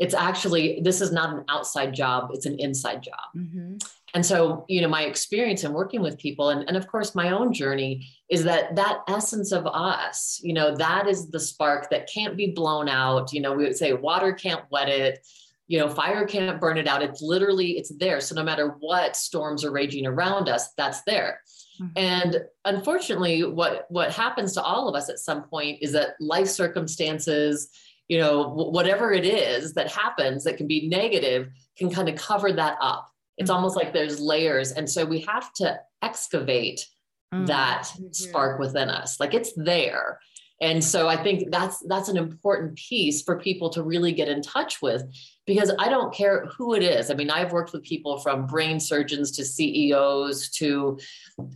it's 0.00 0.14
actually 0.14 0.80
this 0.82 1.02
is 1.02 1.12
not 1.12 1.36
an 1.36 1.44
outside 1.48 1.92
job 1.92 2.30
it's 2.32 2.46
an 2.46 2.58
inside 2.58 3.02
job 3.02 3.28
mm-hmm. 3.36 3.76
and 4.14 4.26
so 4.26 4.64
you 4.66 4.80
know 4.80 4.88
my 4.88 5.02
experience 5.02 5.62
in 5.62 5.72
working 5.72 6.00
with 6.00 6.18
people 6.18 6.48
and, 6.48 6.66
and 6.66 6.76
of 6.76 6.88
course 6.88 7.14
my 7.14 7.30
own 7.30 7.52
journey 7.52 8.08
is 8.30 8.42
that 8.42 8.74
that 8.74 9.02
essence 9.08 9.52
of 9.52 9.66
us 9.66 10.40
you 10.42 10.54
know 10.54 10.74
that 10.74 11.06
is 11.06 11.28
the 11.30 11.38
spark 11.38 11.88
that 11.90 12.10
can't 12.12 12.36
be 12.36 12.50
blown 12.50 12.88
out 12.88 13.32
you 13.32 13.40
know 13.40 13.52
we 13.52 13.62
would 13.62 13.76
say 13.76 13.92
water 13.92 14.32
can't 14.32 14.64
wet 14.70 14.88
it 14.88 15.24
you 15.70 15.78
know 15.78 15.88
fire 15.88 16.26
can't 16.26 16.60
burn 16.60 16.76
it 16.76 16.88
out 16.88 17.02
it's 17.02 17.22
literally 17.22 17.78
it's 17.78 17.96
there 17.98 18.20
so 18.20 18.34
no 18.34 18.42
matter 18.42 18.76
what 18.80 19.16
storms 19.16 19.64
are 19.64 19.70
raging 19.70 20.06
around 20.06 20.48
us 20.48 20.72
that's 20.76 21.02
there 21.02 21.40
mm-hmm. 21.80 21.92
and 21.96 22.42
unfortunately 22.64 23.44
what 23.44 23.86
what 23.88 24.12
happens 24.12 24.52
to 24.52 24.62
all 24.62 24.88
of 24.88 24.94
us 24.94 25.08
at 25.08 25.18
some 25.18 25.42
point 25.44 25.78
is 25.80 25.92
that 25.92 26.14
life 26.20 26.48
circumstances 26.48 27.70
you 28.10 28.18
know, 28.18 28.48
whatever 28.48 29.12
it 29.12 29.24
is 29.24 29.74
that 29.74 29.88
happens 29.88 30.42
that 30.42 30.56
can 30.56 30.66
be 30.66 30.88
negative 30.88 31.48
can 31.78 31.88
kind 31.88 32.08
of 32.08 32.16
cover 32.16 32.52
that 32.52 32.76
up. 32.80 33.08
It's 33.38 33.48
mm-hmm. 33.48 33.54
almost 33.54 33.76
like 33.76 33.92
there's 33.92 34.18
layers. 34.18 34.72
And 34.72 34.90
so 34.90 35.04
we 35.04 35.20
have 35.20 35.52
to 35.54 35.78
excavate 36.02 36.84
mm-hmm. 37.32 37.46
that 37.46 37.88
spark 38.10 38.58
within 38.58 38.88
us. 38.88 39.20
Like 39.20 39.32
it's 39.32 39.52
there. 39.54 40.18
And 40.60 40.82
so 40.82 41.06
I 41.06 41.22
think 41.22 41.52
that's 41.52 41.78
that's 41.86 42.08
an 42.08 42.16
important 42.16 42.74
piece 42.74 43.22
for 43.22 43.38
people 43.38 43.70
to 43.70 43.82
really 43.84 44.10
get 44.10 44.28
in 44.28 44.42
touch 44.42 44.82
with 44.82 45.04
because 45.50 45.72
I 45.80 45.88
don't 45.88 46.14
care 46.14 46.46
who 46.46 46.74
it 46.74 46.82
is. 46.84 47.10
I 47.10 47.14
mean, 47.14 47.28
I've 47.28 47.50
worked 47.50 47.72
with 47.72 47.82
people 47.82 48.18
from 48.18 48.46
brain 48.46 48.78
surgeons 48.78 49.32
to 49.32 49.44
CEOs 49.44 50.48
to 50.50 50.96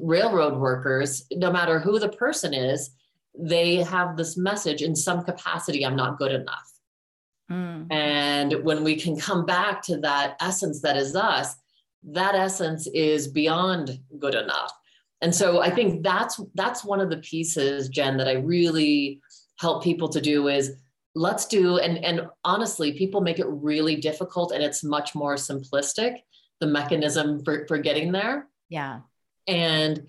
railroad 0.00 0.56
workers, 0.56 1.24
no 1.30 1.52
matter 1.52 1.78
who 1.78 2.00
the 2.00 2.08
person 2.08 2.52
is, 2.52 2.90
they 3.38 3.76
have 3.76 4.16
this 4.16 4.36
message 4.36 4.82
in 4.82 4.96
some 4.96 5.22
capacity 5.22 5.86
I'm 5.86 5.94
not 5.94 6.18
good 6.18 6.32
enough. 6.32 6.72
Mm. 7.48 7.86
And 7.92 8.64
when 8.64 8.82
we 8.82 8.96
can 8.96 9.16
come 9.16 9.46
back 9.46 9.80
to 9.82 9.96
that 9.98 10.38
essence 10.40 10.80
that 10.80 10.96
is 10.96 11.14
us, 11.14 11.54
that 12.02 12.34
essence 12.34 12.88
is 12.88 13.28
beyond 13.28 14.00
good 14.18 14.34
enough. 14.34 14.72
And 15.20 15.32
so 15.32 15.60
I 15.60 15.70
think 15.70 16.02
that's 16.02 16.40
that's 16.56 16.84
one 16.84 17.00
of 17.00 17.10
the 17.10 17.18
pieces, 17.18 17.88
Jen, 17.88 18.16
that 18.16 18.26
I 18.26 18.32
really 18.32 19.20
help 19.60 19.84
people 19.84 20.08
to 20.08 20.20
do 20.20 20.48
is 20.48 20.72
let's 21.14 21.46
do 21.46 21.78
and 21.78 22.04
and 22.04 22.28
honestly, 22.44 22.92
people 22.92 23.20
make 23.20 23.38
it 23.38 23.46
really 23.48 23.96
difficult 23.96 24.52
and 24.52 24.62
it's 24.62 24.82
much 24.82 25.14
more 25.14 25.36
simplistic, 25.36 26.18
the 26.60 26.66
mechanism 26.66 27.42
for, 27.44 27.66
for 27.66 27.78
getting 27.78 28.12
there. 28.12 28.48
Yeah. 28.68 29.00
And 29.46 30.08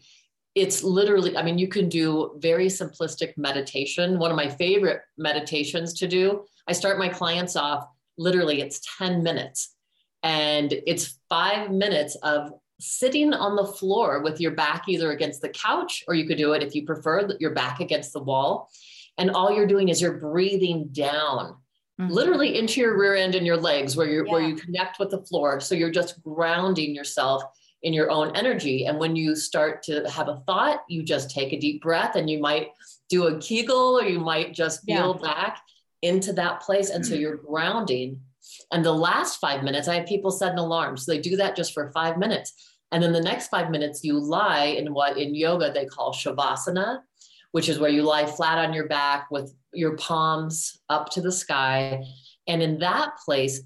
it's 0.56 0.84
literally, 0.84 1.36
I 1.36 1.44
mean, 1.44 1.58
you 1.58 1.68
can 1.68 1.90
do 1.90 2.38
very 2.38 2.68
simplistic 2.68 3.38
meditation. 3.38 4.18
One 4.18 4.32
of 4.32 4.38
my 4.38 4.48
favorite 4.48 5.02
meditations 5.18 5.94
to 5.96 6.08
do, 6.08 6.46
I 6.68 6.72
start 6.72 6.98
my 6.98 7.10
clients 7.10 7.58
off 7.58 7.88
literally, 8.18 8.62
it's 8.62 8.82
10 8.98 9.22
minutes. 9.22 9.76
And 10.24 10.74
it's 10.88 11.20
five 11.30 11.72
minutes 11.72 12.16
of 12.24 12.52
sitting 12.80 13.34
on 13.34 13.56
the 13.56 13.66
floor 13.66 14.22
with 14.22 14.40
your 14.40 14.52
back 14.52 14.86
either 14.88 15.12
against 15.12 15.42
the 15.42 15.50
couch, 15.50 16.04
or 16.08 16.16
you 16.16 16.26
could 16.26 16.38
do 16.38 16.54
it 16.54 16.64
if 16.64 16.74
you 16.74 16.86
prefer, 16.86 17.30
your 17.40 17.52
back 17.52 17.80
against 17.80 18.14
the 18.14 18.24
wall. 18.24 18.70
And 19.17 19.31
all 19.31 19.51
you're 19.51 19.67
doing 19.67 19.89
is 19.89 20.01
you're 20.01 20.19
breathing 20.19 20.89
down. 20.91 21.57
Mm-hmm. 21.98 22.12
literally 22.12 22.60
into 22.60 22.81
your 22.81 22.98
rear 22.98 23.15
end 23.15 23.36
and 23.36 23.45
your 23.45 23.55
legs 23.55 23.95
where 23.95 24.05
you 24.05 24.25
yeah. 24.25 24.31
where 24.34 24.41
you 24.41 24.53
connect 24.53 25.00
with 25.00 25.12
the 25.12 25.22
floor 25.22 25.62
so 25.62 25.74
you're 25.74 25.89
just 25.89 26.22
grounding 26.22 26.93
yourself 26.93 27.41
in 27.86 27.93
your 27.93 28.10
own 28.10 28.36
energy. 28.36 28.86
And 28.86 29.00
when 29.00 29.15
you 29.15 29.36
start 29.36 29.84
to 29.84 30.10
have 30.10 30.27
a 30.27 30.41
thought, 30.48 30.84
you 30.89 31.03
just 31.03 31.29
take 31.29 31.53
a 31.53 31.60
deep 31.60 31.84
breath 31.84 32.15
and 32.15 32.27
you 32.27 32.39
might 32.39 32.72
do 33.10 33.27
a 33.27 33.39
Kegel 33.39 34.00
or 34.00 34.03
you 34.03 34.19
might 34.19 34.55
just 34.55 34.84
feel 34.84 35.17
yeah. 35.22 35.34
back 35.34 35.62
into 36.01 36.34
that 36.34 36.62
place. 36.62 36.89
And 36.89 37.05
so 37.05 37.13
mm-hmm. 37.13 37.22
you're 37.22 37.38
grounding. 37.38 38.19
And 38.72 38.84
the 38.84 38.91
last 38.91 39.39
five 39.39 39.63
minutes, 39.63 39.88
I 39.88 39.95
have 39.95 40.07
people 40.07 40.31
set 40.31 40.51
an 40.51 40.57
alarm. 40.57 40.98
So 40.98 41.12
they 41.12 41.19
do 41.19 41.38
that 41.38 41.55
just 41.55 41.74
for 41.74 41.91
five 41.91 42.17
minutes. 42.17 42.53
And 42.91 43.03
then 43.03 43.13
the 43.13 43.22
next 43.22 43.50
five 43.50 43.69
minutes, 43.69 44.03
you 44.03 44.19
lie 44.19 44.65
in 44.65 44.91
what 44.91 45.17
in 45.17 45.36
yoga 45.36 45.72
they 45.72 45.86
call 45.86 46.12
shavasana, 46.12 47.01
which 47.56 47.70
is 47.70 47.80
where 47.80 47.90
you 47.90 48.02
lie 48.02 48.26
flat 48.26 48.58
on 48.58 48.74
your 48.74 48.86
back 48.86 49.32
with 49.32 49.56
your 49.74 49.96
palms 49.96 50.78
up 50.90 51.10
to 51.10 51.22
the 51.22 51.32
sky. 51.32 52.04
And 52.48 52.62
in 52.62 52.80
that 52.80 53.12
place, 53.24 53.62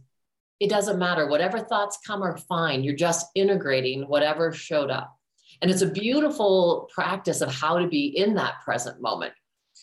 it 0.60 0.70
doesn't 0.70 1.00
matter. 1.00 1.26
Whatever 1.26 1.58
thoughts 1.58 1.98
come 2.06 2.22
are 2.22 2.38
fine. 2.38 2.84
You're 2.84 2.96
just 2.96 3.26
integrating 3.34 4.04
whatever 4.04 4.54
showed 4.54 4.92
up. 4.92 5.18
And 5.64 5.72
it's 5.72 5.82
a 5.82 5.90
beautiful 5.90 6.88
practice 6.94 7.42
of 7.42 7.52
how 7.52 7.80
to 7.80 7.88
be 7.88 8.16
in 8.16 8.36
that 8.36 8.62
present 8.64 9.02
moment. 9.02 9.34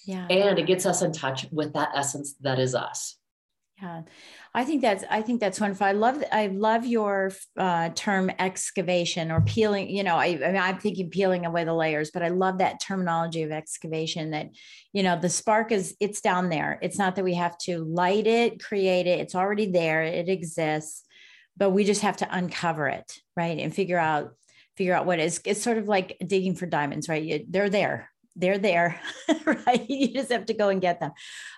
Yeah. 0.04 0.28
And 0.28 0.56
it 0.56 0.68
gets 0.68 0.86
us 0.86 1.02
in 1.02 1.10
touch 1.10 1.48
with 1.50 1.72
that 1.72 1.88
essence 1.92 2.36
that 2.42 2.60
is 2.60 2.76
us. 2.76 3.16
Yeah. 3.82 4.02
I 4.56 4.64
think 4.64 4.80
that's 4.80 5.04
I 5.10 5.20
think 5.20 5.38
that's 5.38 5.60
wonderful. 5.60 5.86
I 5.86 5.92
love 5.92 6.24
I 6.32 6.46
love 6.46 6.86
your 6.86 7.30
uh, 7.58 7.90
term 7.94 8.30
excavation 8.38 9.30
or 9.30 9.42
peeling. 9.42 9.90
You 9.90 10.02
know, 10.02 10.16
I, 10.16 10.28
I 10.28 10.46
mean, 10.46 10.56
I'm 10.56 10.78
thinking 10.78 11.10
peeling 11.10 11.44
away 11.44 11.64
the 11.64 11.74
layers, 11.74 12.10
but 12.10 12.22
I 12.22 12.28
love 12.28 12.56
that 12.58 12.80
terminology 12.80 13.42
of 13.42 13.52
excavation. 13.52 14.30
That 14.30 14.48
you 14.94 15.02
know, 15.02 15.20
the 15.20 15.28
spark 15.28 15.72
is 15.72 15.94
it's 16.00 16.22
down 16.22 16.48
there. 16.48 16.78
It's 16.80 16.98
not 16.98 17.16
that 17.16 17.24
we 17.24 17.34
have 17.34 17.58
to 17.58 17.84
light 17.84 18.26
it, 18.26 18.64
create 18.64 19.06
it. 19.06 19.20
It's 19.20 19.34
already 19.34 19.70
there. 19.70 20.02
It 20.02 20.30
exists, 20.30 21.04
but 21.54 21.70
we 21.70 21.84
just 21.84 22.00
have 22.00 22.16
to 22.18 22.28
uncover 22.34 22.88
it, 22.88 23.12
right, 23.36 23.58
and 23.58 23.74
figure 23.74 23.98
out 23.98 24.36
figure 24.74 24.94
out 24.94 25.04
what 25.04 25.18
is. 25.18 25.38
It's 25.44 25.62
sort 25.62 25.76
of 25.76 25.86
like 25.86 26.16
digging 26.26 26.54
for 26.54 26.64
diamonds, 26.64 27.10
right? 27.10 27.22
You, 27.22 27.44
they're 27.46 27.68
there 27.68 28.10
they're 28.36 28.58
there, 28.58 29.00
right? 29.44 29.88
You 29.88 30.12
just 30.12 30.30
have 30.30 30.46
to 30.46 30.54
go 30.54 30.68
and 30.68 30.80
get 30.80 31.00
them. 31.00 31.12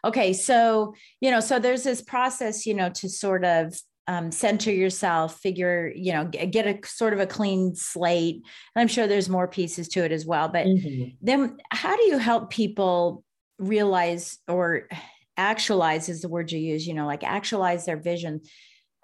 Okay. 0.05 0.33
So, 0.33 0.95
you 1.21 1.31
know, 1.31 1.41
so 1.41 1.59
there's 1.59 1.83
this 1.83 2.01
process, 2.01 2.67
you 2.67 2.75
know, 2.75 2.91
to 2.91 3.09
sort 3.09 3.45
of 3.45 3.79
um, 4.07 4.33
center 4.33 4.71
yourself, 4.71 5.39
figure, 5.41 5.93
you 5.95 6.13
know, 6.13 6.25
get 6.25 6.67
a 6.67 6.87
sort 6.87 7.13
of 7.13 7.21
a 7.21 7.27
clean 7.27 7.75
slate. 7.75 8.37
And 8.37 8.81
I'm 8.81 8.89
sure 8.89 9.07
there's 9.07 9.29
more 9.29 9.49
pieces 9.49 9.89
to 9.89 10.05
it 10.05 10.13
as 10.13 10.25
well. 10.25 10.49
But 10.49 10.67
mm-hmm. 10.67 11.11
then 11.21 11.59
how 11.71 11.97
do 11.97 12.05
you 12.05 12.17
help 12.17 12.51
people 12.51 13.23
realize 13.59 14.39
or 14.49 14.89
actualize 15.37 16.09
is 16.09 16.23
the 16.23 16.29
word 16.29 16.51
you 16.51 16.59
use, 16.59 16.87
you 16.87 16.95
know, 16.95 17.07
like 17.07 17.23
actualize 17.23 17.85
their 17.85 17.99
vision? 17.99 18.41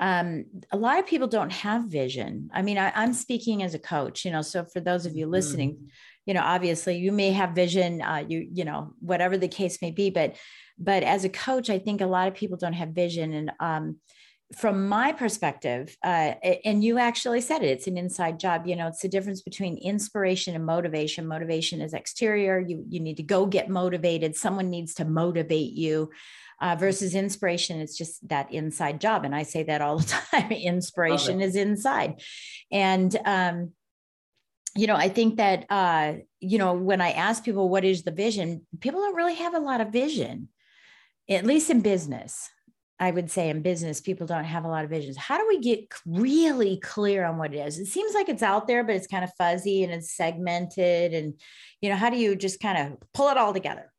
um, 0.01 0.47
a 0.73 0.77
lot 0.77 0.99
of 0.99 1.07
people 1.07 1.29
don't 1.29 1.53
have 1.53 1.85
vision. 1.85 2.51
I 2.53 2.63
mean, 2.63 2.79
I, 2.79 2.93
am 3.03 3.13
speaking 3.13 3.63
as 3.63 3.75
a 3.75 3.79
coach, 3.79 4.25
you 4.25 4.33
know. 4.33 4.43
So 4.43 4.65
for 4.65 4.81
those 4.81 5.07
of 5.07 5.15
you 5.15 5.27
listening, 5.27 5.75
mm-hmm. 5.75 5.87
You 6.27 6.35
know, 6.35 6.43
obviously 6.43 6.97
you 6.97 7.13
may 7.13 7.33
have 7.33 7.51
vision, 7.51 8.03
uh, 8.03 8.25
you 8.27 8.49
you 8.53 8.65
know, 8.65 8.95
whatever 9.01 9.37
the 9.37 9.49
case 9.49 9.81
may 9.83 9.91
be, 9.91 10.11
but 10.11 10.37
but 10.79 11.03
as 11.03 11.25
a 11.25 11.29
coach, 11.29 11.71
I 11.71 11.79
think 11.79 12.01
a 12.01 12.07
lot 12.07 12.29
of 12.29 12.35
people 12.35 12.57
don't 12.57 12.73
have 12.73 12.89
vision. 12.91 13.33
And 13.33 13.53
um, 13.61 13.97
from 14.57 14.89
my 14.89 15.13
perspective, 15.13 15.97
uh, 16.05 16.35
and 16.65 16.83
you 16.83 16.99
actually 16.99 17.41
said 17.41 17.63
it, 17.63 17.71
it's 17.71 17.87
an 17.87 17.97
inside 17.97 18.41
job. 18.41 18.67
You 18.67 18.77
know, 18.77 18.89
it's 18.89 19.03
the 19.03 19.09
difference 19.09 19.43
between 19.43 19.79
inspiration 19.79 20.55
and 20.55 20.67
motivation. 20.67 21.27
Motivation 21.27 21.81
is 21.81 21.95
exterior. 21.95 22.59
You 22.59 22.85
you 22.89 23.01
need 23.01 23.17
to 23.19 23.23
go 23.23 23.47
get 23.47 23.69
motivated. 23.69 24.37
Someone 24.37 24.71
needs 24.71 24.95
to 24.95 25.05
motivate 25.05 25.73
you 25.73 26.11
uh, 26.61 26.77
versus 26.77 27.15
inspiration 27.15 27.81
it's 27.81 27.97
just 27.97 28.27
that 28.29 28.53
inside 28.53 29.01
job 29.01 29.25
and 29.25 29.35
i 29.35 29.43
say 29.43 29.63
that 29.63 29.81
all 29.81 29.99
the 29.99 30.05
time 30.31 30.53
inspiration 30.53 31.41
is 31.41 31.57
inside 31.57 32.21
and 32.71 33.17
um, 33.25 33.73
you 34.77 34.87
know 34.87 34.97
i 34.97 35.09
think 35.09 35.37
that 35.37 35.67
uh, 35.71 36.15
you 36.41 36.59
know 36.59 36.75
when 36.75 37.01
i 37.01 37.11
ask 37.11 37.45
people 37.45 37.69
what 37.69 37.85
is 37.85 38.03
the 38.03 38.11
vision 38.11 38.67
people 38.81 39.01
don't 39.01 39.17
really 39.17 39.35
have 39.35 39.55
a 39.55 39.59
lot 39.59 39.81
of 39.81 39.89
vision 39.89 40.49
at 41.29 41.47
least 41.47 41.71
in 41.71 41.81
business 41.81 42.51
I 43.01 43.11
would 43.11 43.29
say 43.29 43.51
in 43.51 43.61
business, 43.61 44.01
people 44.01 44.25
don't 44.25 44.45
have 44.45 44.65
a 44.65 44.69
lot 44.69 44.85
of 44.85 44.89
visions. 44.89 45.17
How 45.17 45.37
do 45.37 45.47
we 45.49 45.59
get 45.59 45.93
really 46.07 46.79
clear 46.79 47.25
on 47.25 47.39
what 47.39 47.53
it 47.53 47.59
is? 47.59 47.77
It 47.77 47.87
seems 47.87 48.15
like 48.15 48.29
it's 48.29 48.43
out 48.43 48.69
there, 48.69 48.85
but 48.85 48.95
it's 48.95 49.09
kind 49.09 49.25
of 49.25 49.33
fuzzy 49.37 49.83
and 49.83 49.93
it's 49.93 50.17
segmented. 50.17 51.13
And, 51.13 51.35
you 51.81 51.91
know, 51.91 51.97
how 51.97 52.09
do 52.09 52.17
you 52.17 52.37
just 52.37 52.61
kind 52.61 52.79
of 52.79 52.99
pull 53.13 53.31
it 53.31 53.37
all 53.37 53.53
together? 53.53 53.93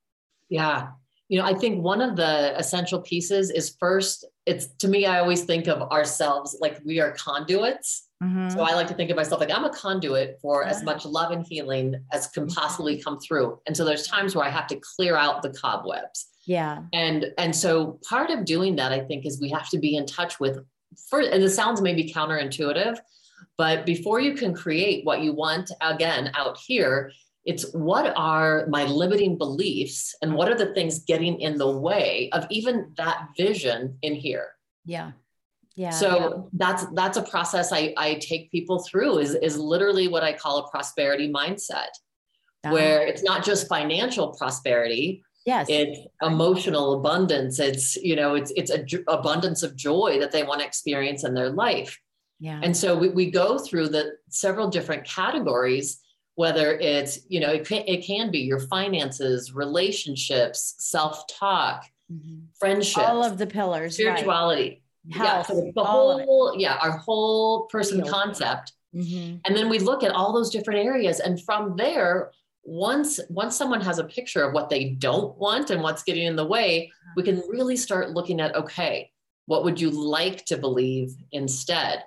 Yeah 0.48 0.88
you 1.28 1.40
know 1.40 1.46
i 1.46 1.54
think 1.54 1.84
one 1.84 2.02
of 2.02 2.16
the 2.16 2.58
essential 2.58 3.02
pieces 3.02 3.50
is 3.50 3.76
first 3.80 4.26
it's 4.46 4.68
to 4.76 4.88
me 4.88 5.06
i 5.06 5.20
always 5.20 5.44
think 5.44 5.68
of 5.68 5.82
ourselves 5.92 6.58
like 6.62 6.80
we 6.86 7.00
are 7.00 7.12
conduits 7.12 8.05
mm-hmm. 8.24 8.50
so 8.50 8.62
i 8.62 8.74
like 8.74 8.88
to 8.88 8.94
think 8.94 9.10
of 9.10 9.16
myself 9.16 9.40
like 9.40 9.52
i'm 9.52 9.66
a 9.66 9.74
conduit 9.74 10.38
for 10.42 10.64
yeah. 10.64 10.70
as 10.70 10.84
much 10.84 11.06
love 11.06 11.32
and 11.32 11.46
healing 11.48 11.96
as 12.12 12.28
can 12.28 12.46
mm-hmm. 12.46 12.54
possibly 12.54 13.02
come 13.02 13.20
through 13.20 13.60
and 13.68 13.76
so 13.76 13.84
there's 13.86 14.08
times 14.08 14.36
where 14.36 14.46
i 14.46 14.50
have 14.50 14.68
to 14.68 14.80
clear 14.96 15.16
out 15.16 15.42
the 15.42 15.50
cobwebs 15.50 16.28
yeah 16.46 16.84
and 16.94 17.26
and 17.38 17.56
so 17.56 18.00
part 18.08 18.30
of 18.30 18.46
doing 18.46 18.76
that 18.76 18.92
i 18.92 19.00
think 19.00 19.26
is 19.26 19.42
we 19.42 19.50
have 19.50 19.70
to 19.70 19.78
be 19.78 19.96
in 19.96 20.06
touch 20.06 20.40
with 20.40 20.60
first 21.10 21.30
and 21.32 21.44
it 21.44 21.50
sounds 21.50 21.82
maybe 21.82 22.12
counterintuitive 22.12 22.98
but 23.58 23.86
before 23.86 24.20
you 24.20 24.34
can 24.34 24.54
create 24.54 25.06
what 25.06 25.22
you 25.22 25.34
want 25.34 25.72
again 25.82 26.32
out 26.36 26.58
here 26.58 27.12
it's 27.46 27.72
what 27.74 28.12
are 28.18 28.66
my 28.68 28.86
limiting 28.86 29.38
beliefs 29.38 30.16
and 30.22 30.34
what 30.34 30.50
are 30.50 30.56
the 30.56 30.74
things 30.74 31.00
getting 31.00 31.40
in 31.40 31.58
the 31.58 31.70
way 31.70 32.30
of 32.34 32.46
even 32.50 32.92
that 32.98 33.30
vision 33.38 33.98
in 34.02 34.16
here? 34.16 34.50
Yeah. 34.84 35.12
Yeah. 35.76 35.90
So 35.90 36.18
yeah. 36.18 36.50
that's 36.54 36.86
that's 36.94 37.18
a 37.18 37.22
process 37.22 37.72
I, 37.72 37.94
I 37.98 38.16
take 38.16 38.52
people 38.52 38.80
through 38.80 39.20
is 39.20 39.36
is 39.36 39.58
literally 39.58 40.08
what 40.08 40.24
I 40.24 40.34
call 40.34 40.60
a 40.60 40.70
prosperity 40.70 41.32
mindset, 41.32 41.90
uh-huh. 42.64 42.74
where 42.74 43.06
it's 43.06 43.24
not 43.24 43.44
just 43.44 43.68
financial 43.68 44.30
prosperity. 44.34 45.24
Yes. 45.46 45.68
It's 45.70 46.00
emotional 46.24 46.94
abundance. 46.94 47.60
It's, 47.60 47.96
you 47.98 48.16
know, 48.16 48.34
it's 48.34 48.52
it's 48.56 48.72
a 48.72 48.84
abundance 49.08 49.62
of 49.64 49.76
joy 49.76 50.18
that 50.20 50.32
they 50.32 50.44
want 50.44 50.62
to 50.62 50.66
experience 50.66 51.24
in 51.24 51.36
their 51.36 51.52
life. 51.52 52.00
Yeah. 52.40 52.60
And 52.64 52.76
so 52.76 52.98
we, 52.98 53.10
we 53.10 53.30
go 53.30 53.60
through 53.60 53.90
the 53.90 54.14
several 54.30 54.70
different 54.70 55.06
categories 55.06 56.02
whether 56.36 56.78
it's 56.78 57.20
you 57.30 57.40
know 57.40 57.50
it 57.50 57.68
can, 57.68 57.84
it 57.88 58.06
can 58.06 58.30
be 58.30 58.40
your 58.40 58.60
finances 58.60 59.54
relationships 59.54 60.76
self-talk 60.80 61.86
mm-hmm. 62.12 62.40
friendship 62.60 63.08
all 63.08 63.24
of 63.24 63.38
the 63.38 63.48
pillars 63.48 63.96
spirituality 63.96 64.70
right. 64.70 64.82
Health, 65.12 65.28
yeah 65.28 65.42
so 65.44 65.72
the 65.76 65.84
whole 65.84 66.56
yeah 66.58 66.78
our 66.82 66.98
whole 66.98 67.68
person 67.68 68.06
concept. 68.06 68.74
Mm-hmm. 68.96 69.40
and 69.44 69.58
then 69.58 69.68
we 69.68 69.80
look 69.80 70.04
at 70.04 70.12
all 70.12 70.32
those 70.32 70.50
different 70.50 70.80
areas 70.80 71.20
and 71.20 71.44
from 71.44 71.76
there 71.76 72.32
once 72.64 73.20
once 73.30 73.54
someone 73.54 73.82
has 73.82 74.00
a 74.00 74.06
picture 74.06 74.42
of 74.42 74.54
what 74.54 74.70
they 74.70 74.92
don't 74.92 75.38
want 75.38 75.70
and 75.70 75.84
what's 75.84 76.02
getting 76.02 76.24
in 76.24 76.38
the 76.38 76.46
way 76.46 76.90
we 77.18 77.24
can 77.24 77.44
really 77.50 77.76
start 77.76 78.12
looking 78.12 78.40
at 78.40 78.56
okay 78.56 79.12
what 79.48 79.64
would 79.64 79.80
you 79.80 79.90
like 79.92 80.46
to 80.46 80.58
believe 80.58 81.16
instead? 81.32 82.04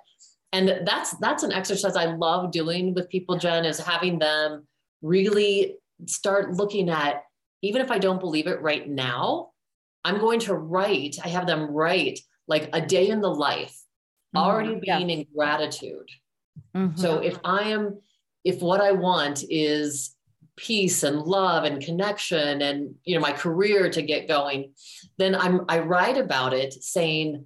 And 0.51 0.85
that's 0.85 1.11
that's 1.17 1.43
an 1.43 1.51
exercise 1.51 1.95
i 1.95 2.05
love 2.05 2.51
doing 2.51 2.95
with 2.95 3.07
people 3.07 3.37
jen 3.37 3.65
is 3.65 3.77
having 3.77 4.17
them 4.17 4.65
really 5.03 5.75
start 6.07 6.53
looking 6.53 6.89
at 6.89 7.21
even 7.61 7.83
if 7.83 7.91
i 7.91 7.99
don't 7.99 8.19
believe 8.19 8.47
it 8.47 8.59
right 8.59 8.89
now 8.89 9.51
i'm 10.03 10.17
going 10.17 10.39
to 10.39 10.55
write 10.55 11.17
i 11.23 11.27
have 11.27 11.45
them 11.45 11.69
write 11.69 12.19
like 12.49 12.69
a 12.73 12.81
day 12.81 13.07
in 13.07 13.21
the 13.21 13.33
life 13.33 13.81
mm-hmm. 14.35 14.45
already 14.45 14.75
being 14.75 15.09
yeah. 15.09 15.17
in 15.17 15.25
gratitude 15.33 16.09
mm-hmm. 16.75 16.97
so 16.97 17.19
if 17.19 17.39
i 17.45 17.69
am 17.69 17.99
if 18.43 18.61
what 18.61 18.81
i 18.81 18.91
want 18.91 19.43
is 19.49 20.15
peace 20.57 21.03
and 21.03 21.21
love 21.21 21.63
and 21.63 21.81
connection 21.81 22.61
and 22.61 22.93
you 23.05 23.15
know 23.15 23.21
my 23.21 23.31
career 23.31 23.89
to 23.89 24.01
get 24.01 24.27
going 24.27 24.73
then 25.17 25.33
i'm 25.35 25.61
i 25.69 25.79
write 25.79 26.17
about 26.17 26.53
it 26.53 26.73
saying 26.73 27.45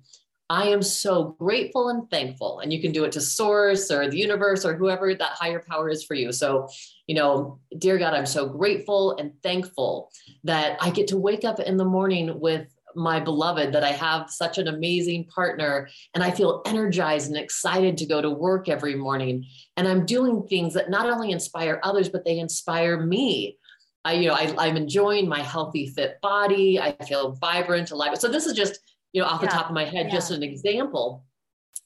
I 0.49 0.67
am 0.67 0.83
so 0.83 1.35
grateful 1.39 1.89
and 1.89 2.07
thankful. 2.11 2.59
And 2.59 2.71
you 2.71 2.79
can 2.79 2.91
do 2.91 3.05
it 3.05 3.11
to 3.13 3.21
source 3.21 3.89
or 3.89 4.07
the 4.07 4.19
universe 4.19 4.65
or 4.65 4.75
whoever 4.75 5.15
that 5.15 5.31
higher 5.31 5.63
power 5.67 5.89
is 5.89 6.03
for 6.03 6.13
you. 6.13 6.31
So, 6.31 6.67
you 7.07 7.15
know, 7.15 7.59
dear 7.79 7.97
God, 7.97 8.13
I'm 8.13 8.25
so 8.25 8.47
grateful 8.47 9.15
and 9.17 9.31
thankful 9.41 10.11
that 10.43 10.77
I 10.79 10.91
get 10.91 11.07
to 11.07 11.17
wake 11.17 11.43
up 11.43 11.59
in 11.59 11.77
the 11.77 11.85
morning 11.85 12.39
with 12.39 12.67
my 12.95 13.19
beloved, 13.19 13.73
that 13.73 13.83
I 13.83 13.91
have 13.91 14.29
such 14.29 14.57
an 14.57 14.67
amazing 14.67 15.25
partner, 15.25 15.87
and 16.13 16.23
I 16.23 16.31
feel 16.31 16.61
energized 16.65 17.27
and 17.27 17.37
excited 17.37 17.97
to 17.97 18.05
go 18.05 18.21
to 18.21 18.29
work 18.29 18.69
every 18.69 18.95
morning. 18.95 19.45
And 19.77 19.87
I'm 19.87 20.05
doing 20.05 20.47
things 20.47 20.73
that 20.73 20.89
not 20.89 21.09
only 21.09 21.31
inspire 21.31 21.79
others, 21.83 22.09
but 22.09 22.25
they 22.25 22.39
inspire 22.39 22.99
me. 22.99 23.57
I, 24.05 24.13
you 24.13 24.27
know, 24.27 24.35
I, 24.35 24.53
I'm 24.57 24.75
enjoying 24.75 25.29
my 25.29 25.39
healthy, 25.39 25.87
fit 25.87 26.19
body. 26.21 26.79
I 26.79 26.91
feel 27.05 27.33
vibrant, 27.33 27.91
alive. 27.91 28.17
So 28.17 28.27
this 28.27 28.45
is 28.45 28.53
just 28.53 28.79
you 29.13 29.21
know, 29.21 29.27
off 29.27 29.41
yeah. 29.41 29.47
the 29.47 29.53
top 29.53 29.67
of 29.67 29.73
my 29.73 29.85
head, 29.85 30.07
yeah. 30.07 30.13
just 30.13 30.31
an 30.31 30.43
example. 30.43 31.23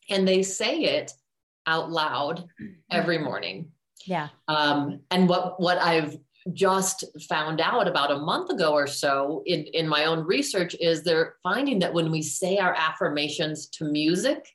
And 0.09 0.27
they 0.27 0.41
say 0.41 0.79
it 0.83 1.11
out 1.67 1.91
loud 1.91 2.47
every 2.91 3.17
morning. 3.17 3.71
Yeah. 4.05 4.29
Um, 4.47 5.01
and 5.11 5.27
what 5.27 5.59
what 5.59 5.77
I've 5.77 6.17
just 6.53 7.03
found 7.29 7.61
out 7.61 7.87
about 7.87 8.11
a 8.11 8.17
month 8.17 8.49
ago 8.49 8.73
or 8.73 8.87
so 8.87 9.43
in, 9.45 9.63
in 9.73 9.87
my 9.87 10.05
own 10.05 10.25
research 10.25 10.75
is 10.79 11.03
they're 11.03 11.35
finding 11.43 11.79
that 11.79 11.93
when 11.93 12.11
we 12.11 12.21
say 12.21 12.57
our 12.57 12.73
affirmations 12.75 13.67
to 13.67 13.85
music, 13.85 14.47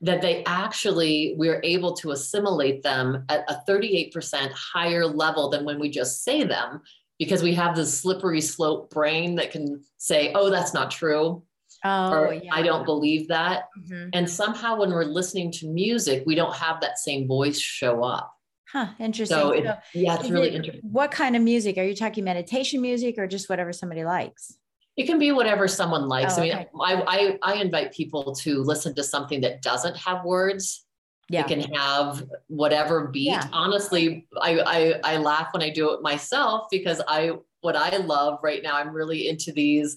that 0.00 0.22
they 0.22 0.42
actually 0.44 1.34
we're 1.36 1.60
able 1.62 1.94
to 1.94 2.10
assimilate 2.10 2.82
them 2.82 3.24
at 3.28 3.44
a 3.48 3.62
38% 3.68 4.50
higher 4.52 5.06
level 5.06 5.50
than 5.50 5.64
when 5.64 5.78
we 5.78 5.90
just 5.90 6.24
say 6.24 6.42
them 6.42 6.80
because 7.18 7.42
we 7.42 7.54
have 7.54 7.76
this 7.76 8.00
slippery 8.00 8.40
slope 8.40 8.88
brain 8.90 9.34
that 9.34 9.50
can 9.50 9.82
say 9.98 10.32
oh 10.34 10.48
that's 10.48 10.72
not 10.72 10.90
true 10.90 11.42
Oh, 11.84 12.12
or 12.12 12.34
yeah. 12.34 12.50
I 12.52 12.62
don't 12.62 12.84
believe 12.84 13.28
that. 13.28 13.64
Mm-hmm. 13.78 14.10
And 14.12 14.28
somehow 14.28 14.78
when 14.78 14.90
we're 14.90 15.04
listening 15.04 15.50
to 15.52 15.66
music, 15.66 16.24
we 16.26 16.34
don't 16.34 16.54
have 16.54 16.80
that 16.80 16.98
same 16.98 17.26
voice 17.26 17.58
show 17.58 18.04
up. 18.04 18.34
Huh, 18.72 18.88
interesting. 18.98 19.36
So, 19.36 19.50
it, 19.50 19.64
so 19.64 19.74
yeah, 19.94 20.16
it's 20.18 20.30
really 20.30 20.48
it, 20.48 20.54
interesting. 20.54 20.90
What 20.90 21.10
kind 21.10 21.34
of 21.34 21.42
music? 21.42 21.76
Are 21.78 21.84
you 21.84 21.94
talking 21.94 22.24
meditation 22.24 22.80
music 22.80 23.18
or 23.18 23.26
just 23.26 23.48
whatever 23.48 23.72
somebody 23.72 24.04
likes? 24.04 24.56
It 24.96 25.06
can 25.06 25.18
be 25.18 25.32
whatever 25.32 25.66
someone 25.66 26.08
likes. 26.08 26.36
Oh, 26.36 26.42
I 26.42 26.44
mean. 26.44 26.66
I, 26.80 27.02
I, 27.06 27.38
I 27.42 27.54
invite 27.54 27.92
people 27.92 28.34
to 28.36 28.62
listen 28.62 28.94
to 28.94 29.02
something 29.02 29.40
that 29.40 29.62
doesn't 29.62 29.96
have 29.96 30.24
words. 30.24 30.84
Yeah. 31.28 31.42
It 31.42 31.48
can 31.48 31.60
have 31.74 32.24
whatever 32.48 33.06
beat. 33.08 33.28
Yeah. 33.28 33.46
Honestly, 33.52 34.26
I, 34.40 34.60
I 34.60 35.14
I 35.14 35.16
laugh 35.18 35.48
when 35.52 35.62
I 35.62 35.70
do 35.70 35.92
it 35.92 36.02
myself 36.02 36.66
because 36.70 37.00
I 37.06 37.32
what 37.60 37.76
I 37.76 37.96
love 37.98 38.40
right 38.42 38.62
now, 38.62 38.76
I'm 38.76 38.92
really 38.92 39.28
into 39.28 39.52
these 39.52 39.96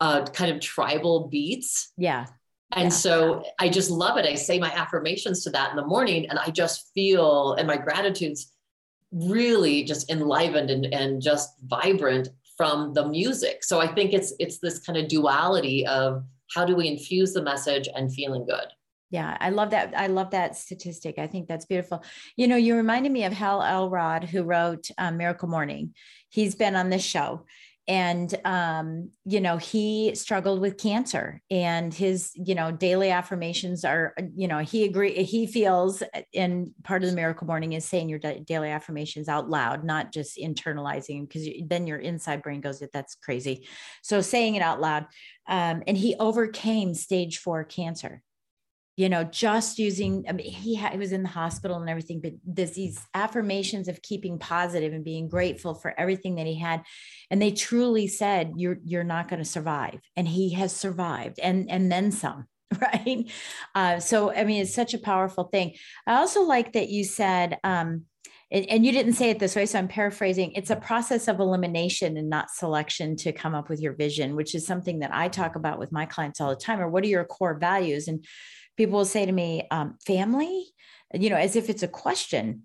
uh, 0.00 0.24
kind 0.24 0.50
of 0.50 0.60
tribal 0.60 1.28
beats. 1.28 1.92
Yeah. 1.98 2.26
And 2.72 2.84
yeah. 2.84 2.88
so 2.90 3.44
I 3.58 3.68
just 3.68 3.90
love 3.90 4.16
it. 4.16 4.26
I 4.26 4.34
say 4.34 4.58
my 4.58 4.72
affirmations 4.72 5.42
to 5.44 5.50
that 5.50 5.70
in 5.70 5.76
the 5.76 5.86
morning 5.86 6.28
and 6.30 6.38
I 6.38 6.50
just 6.50 6.90
feel, 6.94 7.54
and 7.54 7.66
my 7.66 7.76
gratitude's 7.76 8.52
really 9.12 9.82
just 9.82 10.10
enlivened 10.10 10.70
and, 10.70 10.86
and 10.86 11.20
just 11.20 11.50
vibrant 11.64 12.28
from 12.56 12.92
the 12.92 13.08
music. 13.08 13.64
So 13.64 13.80
I 13.80 13.86
think 13.86 14.12
it's 14.12 14.34
it's 14.38 14.58
this 14.58 14.80
kind 14.80 14.98
of 14.98 15.08
duality 15.08 15.86
of 15.86 16.24
how 16.54 16.64
do 16.64 16.76
we 16.76 16.88
infuse 16.88 17.32
the 17.32 17.42
message 17.42 17.88
and 17.94 18.12
feeling 18.12 18.44
good. 18.44 18.66
Yeah, 19.10 19.36
I 19.40 19.50
love 19.50 19.70
that. 19.70 19.92
I 19.96 20.06
love 20.06 20.30
that 20.30 20.56
statistic. 20.56 21.18
I 21.18 21.26
think 21.26 21.48
that's 21.48 21.66
beautiful. 21.66 22.04
You 22.36 22.46
know, 22.46 22.56
you 22.56 22.76
reminded 22.76 23.10
me 23.10 23.24
of 23.24 23.32
Hal 23.32 23.62
Elrod, 23.62 24.24
who 24.24 24.44
wrote 24.44 24.88
um, 24.98 25.16
Miracle 25.16 25.48
Morning. 25.48 25.94
He's 26.28 26.54
been 26.54 26.76
on 26.76 26.90
this 26.90 27.02
show, 27.02 27.44
and 27.90 28.38
um, 28.44 29.10
you 29.24 29.40
know 29.40 29.56
he 29.56 30.14
struggled 30.14 30.60
with 30.60 30.78
cancer 30.78 31.42
and 31.50 31.92
his 31.92 32.30
you 32.36 32.54
know 32.54 32.70
daily 32.70 33.10
affirmations 33.10 33.84
are 33.84 34.14
you 34.36 34.46
know 34.46 34.58
he 34.58 34.84
agree 34.84 35.24
he 35.24 35.44
feels 35.46 36.00
and 36.32 36.70
part 36.84 37.02
of 37.02 37.10
the 37.10 37.16
miracle 37.16 37.48
morning 37.48 37.72
is 37.72 37.84
saying 37.84 38.08
your 38.08 38.20
daily 38.20 38.70
affirmations 38.70 39.28
out 39.28 39.50
loud 39.50 39.82
not 39.82 40.12
just 40.12 40.38
internalizing 40.38 41.26
because 41.26 41.48
then 41.66 41.86
your 41.88 41.98
inside 41.98 42.42
brain 42.42 42.60
goes 42.60 42.80
that's 42.92 43.16
crazy. 43.16 43.66
So 44.02 44.20
saying 44.20 44.54
it 44.54 44.62
out 44.62 44.80
loud 44.80 45.06
um, 45.48 45.82
and 45.86 45.96
he 45.96 46.14
overcame 46.18 46.94
stage 46.94 47.38
four 47.38 47.64
cancer 47.64 48.22
you 49.00 49.08
know, 49.08 49.24
just 49.24 49.78
using, 49.78 50.26
I 50.28 50.32
mean, 50.32 50.44
he, 50.44 50.74
had, 50.74 50.92
he 50.92 50.98
was 50.98 51.12
in 51.12 51.22
the 51.22 51.28
hospital 51.30 51.78
and 51.78 51.88
everything, 51.88 52.20
but 52.20 52.34
this, 52.44 52.72
these 52.72 53.00
affirmations 53.14 53.88
of 53.88 54.02
keeping 54.02 54.38
positive 54.38 54.92
and 54.92 55.02
being 55.02 55.26
grateful 55.26 55.72
for 55.72 55.98
everything 55.98 56.34
that 56.34 56.46
he 56.46 56.58
had. 56.58 56.82
And 57.30 57.40
they 57.40 57.50
truly 57.50 58.08
said, 58.08 58.52
you're, 58.56 58.76
you're 58.84 59.02
not 59.02 59.28
going 59.28 59.38
to 59.38 59.48
survive. 59.48 60.00
And 60.16 60.28
he 60.28 60.52
has 60.52 60.76
survived 60.76 61.40
and, 61.42 61.70
and 61.70 61.90
then 61.90 62.12
some. 62.12 62.46
Right. 62.80 63.28
Uh, 63.74 63.98
so, 63.98 64.32
I 64.32 64.44
mean, 64.44 64.62
it's 64.62 64.72
such 64.72 64.94
a 64.94 64.98
powerful 64.98 65.44
thing. 65.44 65.74
I 66.06 66.18
also 66.18 66.42
like 66.42 66.74
that 66.74 66.88
you 66.88 67.02
said, 67.02 67.58
um, 67.64 68.04
and 68.52 68.84
you 68.84 68.90
didn't 68.90 69.14
say 69.14 69.30
it 69.30 69.38
this 69.38 69.54
way, 69.54 69.66
so 69.66 69.78
I'm 69.78 69.86
paraphrasing. 69.86 70.52
It's 70.52 70.70
a 70.70 70.76
process 70.76 71.26
of 71.26 71.38
elimination 71.38 72.16
and 72.16 72.28
not 72.28 72.50
selection 72.50 73.16
to 73.18 73.32
come 73.32 73.56
up 73.56 73.68
with 73.68 73.80
your 73.80 73.92
vision, 73.92 74.36
which 74.36 74.56
is 74.56 74.66
something 74.66 75.00
that 75.00 75.14
I 75.14 75.28
talk 75.28 75.56
about 75.56 75.78
with 75.78 75.90
my 75.92 76.06
clients 76.06 76.40
all 76.40 76.50
the 76.50 76.56
time. 76.56 76.80
Or 76.80 76.88
what 76.88 77.04
are 77.04 77.08
your 77.08 77.24
core 77.24 77.58
values? 77.58 78.08
And 78.08 78.24
people 78.76 78.98
will 78.98 79.04
say 79.04 79.26
to 79.26 79.32
me, 79.32 79.66
um, 79.70 79.96
family, 80.06 80.66
you 81.14 81.30
know, 81.30 81.36
as 81.36 81.56
if 81.56 81.68
it's 81.68 81.82
a 81.82 81.88
question. 81.88 82.62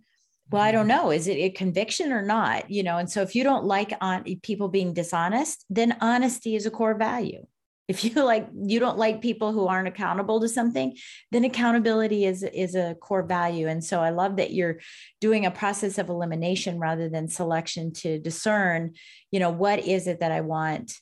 Well, 0.52 0.62
I 0.62 0.72
don't 0.72 0.88
mm-hmm. 0.88 1.06
know. 1.06 1.12
Is 1.12 1.28
it 1.28 1.38
a 1.38 1.50
conviction 1.50 2.12
or 2.12 2.22
not? 2.22 2.70
You 2.70 2.84
know, 2.84 2.98
and 2.98 3.10
so 3.10 3.22
if 3.22 3.36
you 3.36 3.44
don't 3.44 3.65
like 3.65 3.94
on 4.02 4.24
people 4.44 4.68
being 4.68 4.94
dishonest, 4.94 5.65
then 5.70 5.98
honesty 6.02 6.56
is 6.56 6.65
a 6.65 6.72
core 6.72 6.96
value. 6.96 7.46
If 7.88 8.04
you 8.04 8.24
like, 8.24 8.50
you 8.52 8.80
don't 8.80 8.98
like 8.98 9.22
people 9.22 9.52
who 9.52 9.68
aren't 9.68 9.88
accountable 9.88 10.41
to 10.41 10.50
something, 10.50 10.98
then 11.32 11.46
accountability 11.46 12.26
is 12.26 12.41
is 12.41 12.74
a 12.74 12.96
core 12.96 13.22
value. 13.22 13.68
And 13.68 13.84
so 13.84 14.02
I 14.02 14.10
love 14.10 14.38
that 14.38 14.52
you're 14.52 14.80
doing 15.22 15.46
a 15.46 15.52
process 15.52 16.00
of 16.00 16.10
elimination 16.10 16.80
rather 16.80 17.10
than 17.10 17.28
selection 17.28 17.94
to 18.02 18.18
discern, 18.18 18.96
you 19.30 19.39
know, 19.39 19.52
what 19.52 19.86
is 19.86 20.08
it 20.08 20.22
that 20.22 20.32
I 20.32 20.41
want 20.41 20.94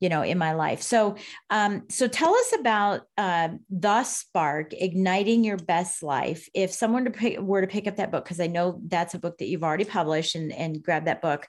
you 0.00 0.08
know 0.08 0.22
in 0.22 0.38
my 0.38 0.52
life. 0.52 0.82
So 0.82 1.16
um 1.50 1.84
so 1.88 2.08
tell 2.08 2.34
us 2.34 2.54
about 2.58 3.02
uh, 3.16 3.50
the 3.68 4.02
spark 4.04 4.72
igniting 4.72 5.44
your 5.44 5.58
best 5.58 6.02
life. 6.02 6.48
If 6.54 6.72
someone 6.72 7.04
to 7.04 7.10
pick, 7.10 7.38
were 7.38 7.60
to 7.60 7.66
pick 7.66 7.86
up 7.86 7.96
that 7.96 8.10
book 8.10 8.24
because 8.24 8.40
i 8.40 8.46
know 8.46 8.80
that's 8.86 9.14
a 9.14 9.18
book 9.18 9.38
that 9.38 9.46
you've 9.46 9.64
already 9.64 9.84
published 9.84 10.34
and 10.34 10.52
and 10.52 10.82
grab 10.82 11.04
that 11.04 11.22
book 11.22 11.46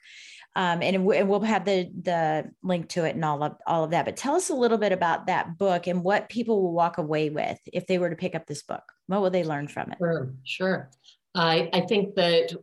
um, 0.55 0.81
and, 0.81 0.95
and 0.95 1.29
we'll 1.29 1.39
have 1.41 1.65
the 1.65 1.89
the 2.01 2.51
link 2.61 2.89
to 2.89 3.05
it 3.05 3.15
and 3.15 3.23
all 3.23 3.41
of 3.43 3.53
all 3.65 3.83
of 3.83 3.91
that 3.91 4.05
but 4.05 4.17
tell 4.17 4.35
us 4.35 4.49
a 4.49 4.55
little 4.55 4.77
bit 4.77 4.91
about 4.91 5.27
that 5.27 5.57
book 5.57 5.87
and 5.87 6.03
what 6.03 6.29
people 6.29 6.61
will 6.61 6.73
walk 6.73 6.97
away 6.97 7.29
with 7.29 7.57
if 7.71 7.87
they 7.87 7.97
were 7.97 8.09
to 8.09 8.15
pick 8.15 8.35
up 8.35 8.45
this 8.47 8.63
book. 8.63 8.83
What 9.07 9.21
will 9.21 9.29
they 9.29 9.43
learn 9.43 9.67
from 9.67 9.91
it? 9.91 9.97
Sure 9.99 10.33
sure. 10.43 10.89
I 11.33 11.69
i 11.73 11.81
think 11.81 12.15
that 12.15 12.53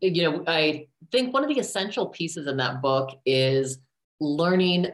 you 0.00 0.22
know 0.24 0.44
i 0.46 0.86
think 1.12 1.32
one 1.32 1.44
of 1.44 1.48
the 1.48 1.60
essential 1.60 2.06
pieces 2.06 2.46
in 2.46 2.56
that 2.56 2.82
book 2.82 3.20
is 3.24 3.78
learning 4.20 4.86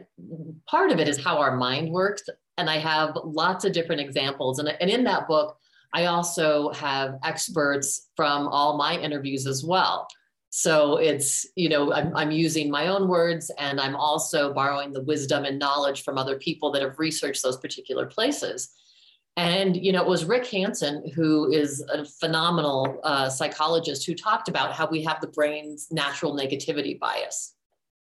part 0.67 0.91
of 0.91 0.99
it 0.99 1.07
is 1.07 1.23
how 1.23 1.37
our 1.37 1.55
mind 1.55 1.91
works. 1.91 2.23
And 2.57 2.69
i 2.69 2.77
have 2.77 3.17
lots 3.23 3.65
of 3.65 3.73
different 3.73 4.01
examples. 4.01 4.59
And, 4.59 4.69
and 4.69 4.89
in 4.89 5.03
that 5.05 5.27
book 5.27 5.57
i 5.93 6.05
also 6.05 6.71
have 6.71 7.15
experts 7.23 8.09
from 8.15 8.47
all 8.47 8.77
my 8.77 8.97
interviews 8.97 9.47
as 9.47 9.63
well. 9.63 10.07
So 10.49 10.97
it's 10.97 11.45
you 11.55 11.69
know 11.69 11.93
I'm, 11.93 12.15
I'm 12.15 12.31
using 12.31 12.71
my 12.71 12.87
own 12.87 13.07
words 13.07 13.51
and 13.59 13.79
i'm 13.79 13.95
also 13.95 14.53
borrowing 14.53 14.91
the 14.91 15.03
wisdom 15.03 15.45
and 15.45 15.59
knowledge 15.59 16.03
from 16.03 16.17
other 16.17 16.37
people 16.37 16.71
that 16.71 16.81
have 16.81 16.97
researched 16.97 17.43
those 17.43 17.57
particular 17.57 18.05
places. 18.05 18.69
And 19.35 19.77
you 19.77 19.91
know 19.91 20.01
it 20.01 20.07
was 20.07 20.25
rick 20.25 20.47
hanson 20.47 21.11
who 21.13 21.51
is 21.51 21.81
a 21.93 22.05
phenomenal 22.05 22.99
uh, 23.03 23.29
psychologist 23.29 24.05
who 24.05 24.15
talked 24.15 24.47
about 24.47 24.73
how 24.73 24.87
we 24.89 25.03
have 25.03 25.21
the 25.21 25.27
brain's 25.27 25.91
natural 25.91 26.35
negativity 26.35 26.97
bias. 26.99 27.53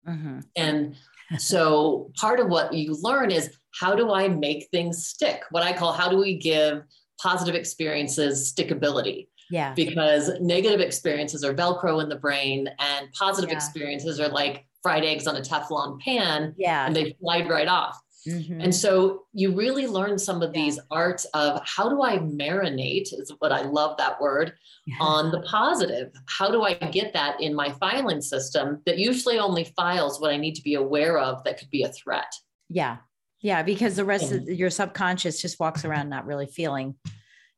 Mm-hmm. 0.05 0.39
and 0.57 0.97
so 1.37 2.11
part 2.15 2.39
of 2.39 2.47
what 2.47 2.73
you 2.73 2.97
learn 3.01 3.31
is 3.31 3.57
how 3.79 3.95
do 3.95 4.11
I 4.11 4.27
make 4.27 4.67
things 4.71 5.05
stick? 5.05 5.41
What 5.51 5.63
I 5.63 5.73
call 5.73 5.93
how 5.93 6.09
do 6.09 6.17
we 6.17 6.37
give 6.37 6.83
positive 7.21 7.55
experiences 7.55 8.53
stickability? 8.53 9.27
Yeah. 9.49 9.73
Because 9.73 10.31
negative 10.39 10.79
experiences 10.79 11.43
are 11.43 11.53
Velcro 11.53 12.01
in 12.01 12.09
the 12.09 12.15
brain 12.15 12.69
and 12.79 13.11
positive 13.13 13.49
yeah. 13.49 13.55
experiences 13.55 14.19
are 14.19 14.29
like 14.29 14.65
fried 14.81 15.03
eggs 15.03 15.27
on 15.27 15.35
a 15.35 15.41
Teflon 15.41 15.99
pan. 16.01 16.53
Yeah. 16.57 16.85
And 16.85 16.95
they 16.95 17.15
slide 17.19 17.49
right 17.49 17.67
off. 17.67 17.99
Mm-hmm. 18.27 18.61
And 18.61 18.73
so 18.73 19.23
you 19.33 19.53
really 19.53 19.85
learn 19.85 20.17
some 20.17 20.41
of 20.41 20.53
these 20.53 20.79
arts 20.89 21.25
of 21.33 21.61
how 21.65 21.89
do 21.89 22.03
I 22.03 22.19
marinate, 22.19 23.13
is 23.13 23.33
what 23.39 23.51
I 23.51 23.63
love 23.63 23.97
that 23.97 24.19
word, 24.21 24.53
yeah. 24.85 24.95
on 24.99 25.31
the 25.31 25.41
positive. 25.41 26.11
How 26.27 26.49
do 26.49 26.63
I 26.63 26.73
get 26.73 27.13
that 27.13 27.41
in 27.41 27.53
my 27.53 27.71
filing 27.71 28.21
system 28.21 28.81
that 28.85 28.97
usually 28.97 29.39
only 29.39 29.65
files 29.75 30.21
what 30.21 30.31
I 30.31 30.37
need 30.37 30.55
to 30.55 30.61
be 30.61 30.75
aware 30.75 31.19
of 31.19 31.43
that 31.43 31.59
could 31.59 31.69
be 31.69 31.83
a 31.83 31.91
threat? 31.91 32.33
Yeah. 32.69 32.97
Yeah. 33.41 33.61
Because 33.61 33.95
the 33.97 34.05
rest 34.05 34.31
of 34.31 34.43
your 34.47 34.69
subconscious 34.69 35.41
just 35.41 35.59
walks 35.59 35.83
around 35.83 36.09
not 36.09 36.25
really 36.25 36.47
feeling, 36.47 36.95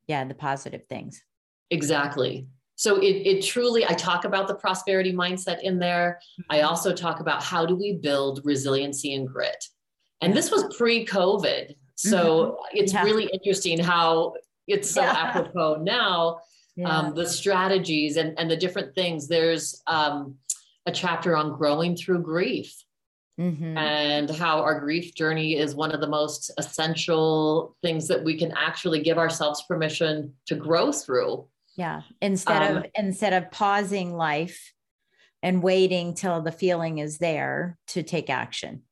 yeah, 0.08 0.24
the 0.26 0.34
positive 0.34 0.86
things. 0.88 1.22
Exactly. 1.70 2.48
So 2.76 2.98
it, 2.98 3.06
it 3.26 3.42
truly, 3.42 3.86
I 3.86 3.94
talk 3.94 4.26
about 4.26 4.48
the 4.48 4.56
prosperity 4.56 5.14
mindset 5.14 5.62
in 5.62 5.80
there. 5.80 6.20
I 6.50 6.58
mm-hmm. 6.58 6.68
also 6.68 6.94
talk 6.94 7.20
about 7.20 7.42
how 7.42 7.66
do 7.66 7.76
we 7.76 7.94
build 7.94 8.42
resiliency 8.44 9.14
and 9.14 9.28
grit 9.28 9.64
and 10.22 10.34
this 10.34 10.52
was 10.52 10.76
pre-COVID. 10.78 11.76
So 11.96 12.18
mm-hmm. 12.28 12.78
it's 12.78 12.94
yeah. 12.94 13.04
really 13.04 13.30
interesting 13.32 13.80
how 13.80 14.34
it's 14.68 14.90
so 14.90 15.02
yeah. 15.02 15.12
apropos 15.18 15.82
now. 15.82 16.40
Yeah. 16.76 16.90
Um, 16.90 17.16
the 17.16 17.28
strategies 17.28 18.18
and, 18.18 18.38
and 18.38 18.52
the 18.52 18.58
different 18.58 18.96
things. 18.96 19.30
There's 19.30 19.82
um, 19.88 20.36
a 20.86 20.92
chapter 20.92 21.38
on 21.38 21.58
growing 21.58 21.96
through 21.96 22.22
grief. 22.24 22.74
Mm-hmm. 23.38 23.78
and 23.78 24.30
how 24.30 24.62
our 24.62 24.80
grief 24.80 25.14
journey 25.14 25.58
is 25.58 25.76
one 25.76 25.92
of 25.92 26.00
the 26.00 26.08
most 26.08 26.52
essential 26.58 27.76
things 27.82 28.08
that 28.08 28.24
we 28.24 28.38
can 28.38 28.54
actually 28.56 29.02
give 29.02 29.18
ourselves 29.18 29.62
permission 29.68 30.34
to 30.46 30.56
grow 30.56 30.94
through. 30.94 31.46
Yeah. 31.76 32.04
Instead 32.22 32.72
um, 32.72 32.78
of 32.78 32.86
instead 32.96 33.34
of 33.34 33.52
pausing 33.52 34.16
life 34.16 34.72
and 35.44 35.62
waiting 35.62 36.14
till 36.14 36.42
the 36.42 36.52
feeling 36.52 37.00
is 37.00 37.18
there 37.18 37.78
to 37.88 38.04
take 38.04 38.30
action. 38.30 38.84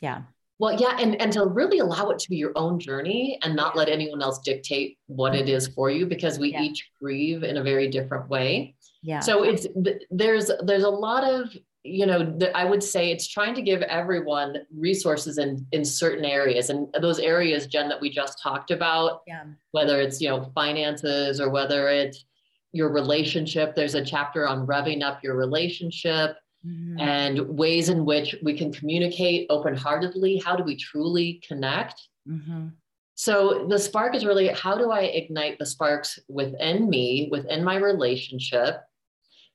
Yeah. 0.00 0.22
Well, 0.64 0.80
yeah, 0.80 0.96
and, 0.98 1.20
and 1.20 1.30
to 1.34 1.44
really 1.44 1.80
allow 1.80 2.08
it 2.08 2.18
to 2.20 2.30
be 2.30 2.36
your 2.36 2.52
own 2.56 2.80
journey 2.80 3.38
and 3.42 3.54
not 3.54 3.76
let 3.76 3.90
anyone 3.90 4.22
else 4.22 4.38
dictate 4.38 4.96
what 5.08 5.34
it 5.34 5.46
is 5.46 5.68
for 5.68 5.90
you 5.90 6.06
because 6.06 6.38
we 6.38 6.52
yeah. 6.52 6.62
each 6.62 6.88
grieve 6.98 7.42
in 7.42 7.58
a 7.58 7.62
very 7.62 7.86
different 7.90 8.30
way. 8.30 8.74
Yeah. 9.02 9.20
So 9.20 9.42
it's 9.42 9.66
there's 10.10 10.50
there's 10.62 10.84
a 10.84 10.88
lot 10.88 11.22
of 11.22 11.54
you 11.82 12.06
know 12.06 12.38
I 12.54 12.64
would 12.64 12.82
say 12.82 13.10
it's 13.10 13.28
trying 13.28 13.54
to 13.56 13.60
give 13.60 13.82
everyone 13.82 14.56
resources 14.74 15.36
in 15.36 15.66
in 15.72 15.84
certain 15.84 16.24
areas 16.24 16.70
and 16.70 16.88
those 16.98 17.18
areas 17.18 17.66
Jen 17.66 17.90
that 17.90 18.00
we 18.00 18.08
just 18.08 18.40
talked 18.42 18.70
about. 18.70 19.20
Yeah. 19.26 19.44
Whether 19.72 20.00
it's 20.00 20.18
you 20.18 20.30
know 20.30 20.50
finances 20.54 21.42
or 21.42 21.50
whether 21.50 21.90
it's 21.90 22.24
your 22.72 22.88
relationship. 22.90 23.74
There's 23.74 23.96
a 23.96 24.02
chapter 24.02 24.48
on 24.48 24.66
revving 24.66 25.02
up 25.02 25.22
your 25.22 25.36
relationship 25.36 26.38
mm-hmm. 26.66 26.98
and 26.98 27.40
ways 27.48 27.88
in 27.88 28.04
which 28.04 28.36
we 28.42 28.56
can 28.56 28.72
communicate 28.72 29.46
open 29.50 29.76
heartedly. 29.76 30.38
How 30.38 30.56
do 30.56 30.64
we 30.64 30.76
truly 30.76 31.42
connect? 31.46 32.00
Mm-hmm. 32.28 32.68
So 33.14 33.66
the 33.68 33.78
spark 33.78 34.14
is 34.14 34.24
really 34.24 34.48
how 34.48 34.76
do 34.76 34.90
I 34.90 35.02
ignite 35.02 35.58
the 35.58 35.66
sparks 35.66 36.18
within 36.28 36.90
me, 36.90 37.28
within 37.30 37.62
my 37.62 37.76
relationship? 37.76 38.80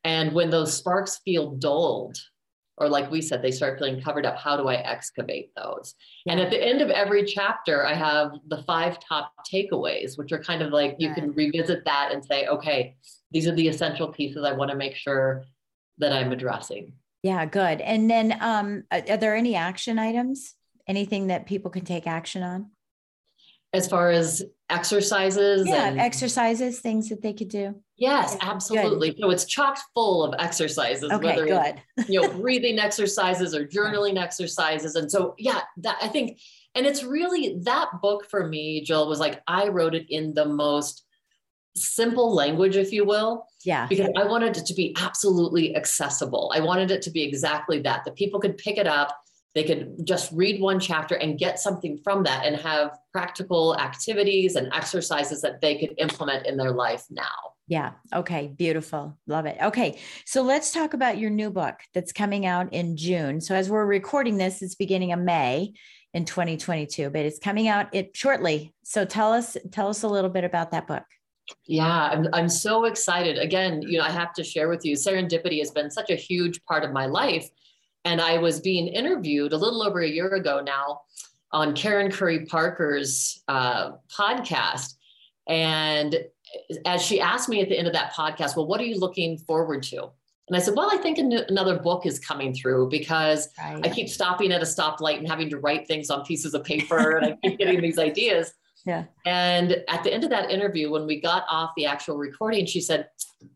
And 0.03 0.33
when 0.33 0.49
those 0.49 0.75
sparks 0.75 1.19
feel 1.25 1.51
dulled, 1.51 2.17
or 2.77 2.87
like 2.87 3.11
we 3.11 3.21
said, 3.21 3.41
they 3.41 3.51
start 3.51 3.77
feeling 3.77 4.01
covered 4.01 4.25
up, 4.25 4.37
how 4.37 4.55
do 4.55 4.69
I 4.69 4.75
excavate 4.75 5.51
those? 5.57 5.95
Yeah. 6.25 6.33
And 6.33 6.41
at 6.41 6.49
the 6.49 6.65
end 6.65 6.81
of 6.81 6.89
every 6.89 7.25
chapter, 7.25 7.85
I 7.85 7.93
have 7.93 8.31
the 8.47 8.63
five 8.63 8.97
top 9.05 9.33
takeaways, 9.51 10.17
which 10.17 10.31
are 10.31 10.41
kind 10.41 10.61
of 10.61 10.71
like 10.71 10.95
you 10.97 11.13
can 11.13 11.33
revisit 11.33 11.83
that 11.83 12.11
and 12.13 12.23
say, 12.23 12.47
okay, 12.47 12.95
these 13.31 13.47
are 13.47 13.55
the 13.55 13.67
essential 13.67 14.07
pieces 14.07 14.45
I 14.45 14.53
want 14.53 14.71
to 14.71 14.77
make 14.77 14.95
sure 14.95 15.43
that 15.97 16.13
I'm 16.13 16.31
addressing. 16.31 16.93
Yeah, 17.23 17.45
good. 17.45 17.81
And 17.81 18.09
then 18.09 18.37
um, 18.39 18.83
are 18.91 19.17
there 19.17 19.35
any 19.35 19.55
action 19.55 19.99
items? 19.99 20.55
Anything 20.87 21.27
that 21.27 21.45
people 21.45 21.69
can 21.69 21.85
take 21.85 22.07
action 22.07 22.43
on? 22.43 22.71
As 23.73 23.87
far 23.87 24.09
as 24.09 24.43
exercises? 24.69 25.67
Yeah, 25.67 25.89
and, 25.89 25.99
exercises, 25.99 26.79
things 26.79 27.09
that 27.09 27.21
they 27.21 27.33
could 27.33 27.49
do. 27.49 27.75
Yes, 27.97 28.35
absolutely. 28.41 29.11
Good. 29.11 29.19
So 29.19 29.29
it's 29.29 29.45
chock 29.45 29.77
full 29.93 30.23
of 30.23 30.33
exercises, 30.39 31.11
okay, 31.11 31.23
whether 31.23 31.45
good. 31.45 31.81
it's 31.97 32.09
you 32.09 32.21
know 32.21 32.29
breathing 32.41 32.79
exercises 32.79 33.53
or 33.53 33.67
journaling 33.67 34.19
exercises. 34.19 34.95
And 34.95 35.11
so 35.11 35.35
yeah, 35.37 35.61
that 35.77 35.97
I 36.01 36.07
think, 36.07 36.39
and 36.73 36.87
it's 36.87 37.03
really 37.03 37.59
that 37.65 37.89
book 38.01 38.25
for 38.29 38.47
me, 38.47 38.81
Jill, 38.81 39.07
was 39.07 39.19
like 39.19 39.41
I 39.45 39.67
wrote 39.67 39.93
it 39.93 40.07
in 40.09 40.33
the 40.33 40.45
most 40.45 41.03
simple 41.75 42.33
language, 42.33 42.77
if 42.77 42.91
you 42.91 43.05
will. 43.05 43.45
Yeah. 43.65 43.87
Because 43.87 44.09
I 44.15 44.25
wanted 44.25 44.57
it 44.57 44.65
to 44.65 44.73
be 44.73 44.95
absolutely 44.99 45.75
accessible. 45.75 46.51
I 46.55 46.61
wanted 46.61 46.91
it 46.91 47.01
to 47.03 47.11
be 47.11 47.23
exactly 47.23 47.79
that, 47.81 48.05
that 48.05 48.15
people 48.15 48.39
could 48.39 48.57
pick 48.57 48.77
it 48.77 48.87
up 48.87 49.17
they 49.55 49.63
could 49.63 50.05
just 50.05 50.31
read 50.31 50.61
one 50.61 50.79
chapter 50.79 51.15
and 51.15 51.37
get 51.37 51.59
something 51.59 51.97
from 52.03 52.23
that 52.23 52.45
and 52.45 52.55
have 52.57 52.97
practical 53.11 53.77
activities 53.77 54.55
and 54.55 54.71
exercises 54.73 55.41
that 55.41 55.59
they 55.59 55.77
could 55.77 55.95
implement 55.97 56.45
in 56.45 56.55
their 56.55 56.71
life 56.71 57.05
now. 57.09 57.25
Yeah. 57.67 57.91
Okay. 58.13 58.47
Beautiful. 58.47 59.17
Love 59.27 59.45
it. 59.45 59.57
Okay. 59.61 59.99
So 60.25 60.41
let's 60.41 60.71
talk 60.71 60.93
about 60.93 61.17
your 61.17 61.29
new 61.29 61.51
book 61.51 61.75
that's 61.93 62.11
coming 62.11 62.45
out 62.45 62.73
in 62.73 62.97
June. 62.97 63.41
So 63.41 63.55
as 63.55 63.69
we're 63.69 63.85
recording 63.85 64.37
this, 64.37 64.61
it's 64.61 64.75
beginning 64.75 65.13
of 65.13 65.19
May 65.19 65.73
in 66.13 66.25
2022, 66.25 67.09
but 67.09 67.25
it's 67.25 67.37
coming 67.37 67.67
out 67.67 67.93
it 67.93 68.15
shortly. 68.15 68.73
So 68.83 69.05
tell 69.05 69.33
us, 69.33 69.55
tell 69.71 69.87
us 69.87 70.03
a 70.03 70.07
little 70.07 70.31
bit 70.31 70.43
about 70.43 70.71
that 70.71 70.87
book. 70.87 71.03
Yeah, 71.65 72.09
I'm, 72.11 72.27
I'm 72.33 72.49
so 72.49 72.85
excited. 72.85 73.37
Again, 73.37 73.81
you 73.81 73.97
know, 73.97 74.03
I 74.03 74.09
have 74.09 74.33
to 74.33 74.43
share 74.43 74.69
with 74.69 74.85
you, 74.85 74.95
serendipity 74.95 75.59
has 75.59 75.71
been 75.71 75.89
such 75.89 76.09
a 76.09 76.15
huge 76.15 76.63
part 76.65 76.83
of 76.83 76.91
my 76.91 77.05
life 77.05 77.49
and 78.05 78.21
I 78.21 78.37
was 78.37 78.59
being 78.59 78.87
interviewed 78.87 79.53
a 79.53 79.57
little 79.57 79.83
over 79.83 80.01
a 80.01 80.07
year 80.07 80.29
ago 80.35 80.61
now 80.61 81.01
on 81.51 81.73
Karen 81.73 82.11
Curry 82.11 82.45
Parker's 82.45 83.43
uh, 83.47 83.91
podcast. 84.15 84.95
And 85.47 86.15
as 86.85 87.01
she 87.01 87.19
asked 87.19 87.49
me 87.49 87.61
at 87.61 87.69
the 87.69 87.77
end 87.77 87.87
of 87.87 87.93
that 87.93 88.13
podcast, 88.13 88.55
well, 88.55 88.67
what 88.67 88.79
are 88.79 88.85
you 88.85 88.99
looking 88.99 89.37
forward 89.37 89.83
to? 89.83 90.09
And 90.47 90.55
I 90.55 90.59
said, 90.59 90.75
well, 90.75 90.89
I 90.91 90.97
think 90.97 91.19
another 91.19 91.77
book 91.77 92.07
is 92.07 92.17
coming 92.17 92.53
through 92.53 92.89
because 92.89 93.49
right. 93.59 93.85
I 93.85 93.89
keep 93.89 94.09
stopping 94.09 94.51
at 94.51 94.61
a 94.61 94.65
stoplight 94.65 95.19
and 95.19 95.27
having 95.27 95.49
to 95.51 95.59
write 95.59 95.87
things 95.87 96.09
on 96.09 96.25
pieces 96.25 96.55
of 96.55 96.63
paper 96.63 97.17
and 97.17 97.25
I 97.25 97.37
keep 97.43 97.59
getting 97.59 97.81
these 97.81 97.99
ideas. 97.99 98.51
Yeah. 98.85 99.05
And 99.25 99.83
at 99.87 100.03
the 100.03 100.13
end 100.13 100.23
of 100.23 100.29
that 100.29 100.51
interview, 100.51 100.89
when 100.89 101.05
we 101.05 101.19
got 101.19 101.45
off 101.49 101.71
the 101.75 101.85
actual 101.85 102.17
recording, 102.17 102.65
she 102.65 102.81
said, 102.81 103.07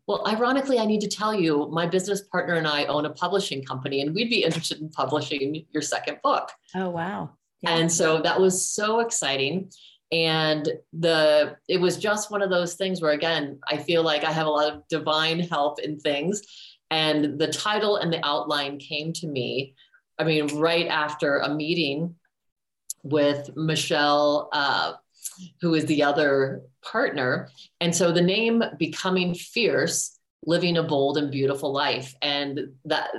Well, 0.06 0.26
ironically, 0.26 0.78
I 0.78 0.86
need 0.86 1.00
to 1.00 1.08
tell 1.08 1.34
you, 1.34 1.68
my 1.72 1.86
business 1.86 2.22
partner 2.22 2.54
and 2.54 2.66
I 2.66 2.84
own 2.84 3.06
a 3.06 3.10
publishing 3.10 3.64
company, 3.64 4.00
and 4.00 4.14
we'd 4.14 4.30
be 4.30 4.44
interested 4.44 4.80
in 4.80 4.90
publishing 4.90 5.64
your 5.72 5.82
second 5.82 6.18
book. 6.22 6.50
Oh, 6.74 6.90
wow. 6.90 7.30
Yeah. 7.62 7.76
And 7.76 7.90
so 7.90 8.20
that 8.20 8.40
was 8.40 8.68
so 8.68 9.00
exciting. 9.00 9.70
And 10.12 10.68
the 10.92 11.56
it 11.68 11.80
was 11.80 11.96
just 11.96 12.30
one 12.30 12.42
of 12.42 12.50
those 12.50 12.74
things 12.74 13.00
where 13.00 13.12
again, 13.12 13.58
I 13.68 13.78
feel 13.78 14.02
like 14.02 14.22
I 14.22 14.30
have 14.30 14.46
a 14.46 14.50
lot 14.50 14.72
of 14.72 14.86
divine 14.88 15.40
help 15.40 15.80
in 15.80 15.98
things. 15.98 16.42
And 16.90 17.38
the 17.38 17.48
title 17.48 17.96
and 17.96 18.12
the 18.12 18.24
outline 18.24 18.78
came 18.78 19.12
to 19.14 19.26
me. 19.26 19.74
I 20.18 20.24
mean, 20.24 20.58
right 20.58 20.86
after 20.86 21.38
a 21.38 21.52
meeting 21.52 22.14
with 23.02 23.50
Michelle 23.56 24.48
uh, 24.52 24.92
who 25.60 25.74
is 25.74 25.86
the 25.86 26.02
other 26.02 26.62
partner. 26.82 27.48
And 27.80 27.94
so 27.94 28.12
the 28.12 28.22
name 28.22 28.62
Becoming 28.78 29.34
Fierce, 29.34 30.18
living 30.46 30.76
a 30.76 30.82
bold 30.82 31.18
and 31.18 31.30
beautiful 31.30 31.72
life. 31.72 32.14
And 32.22 32.74
that 32.84 33.10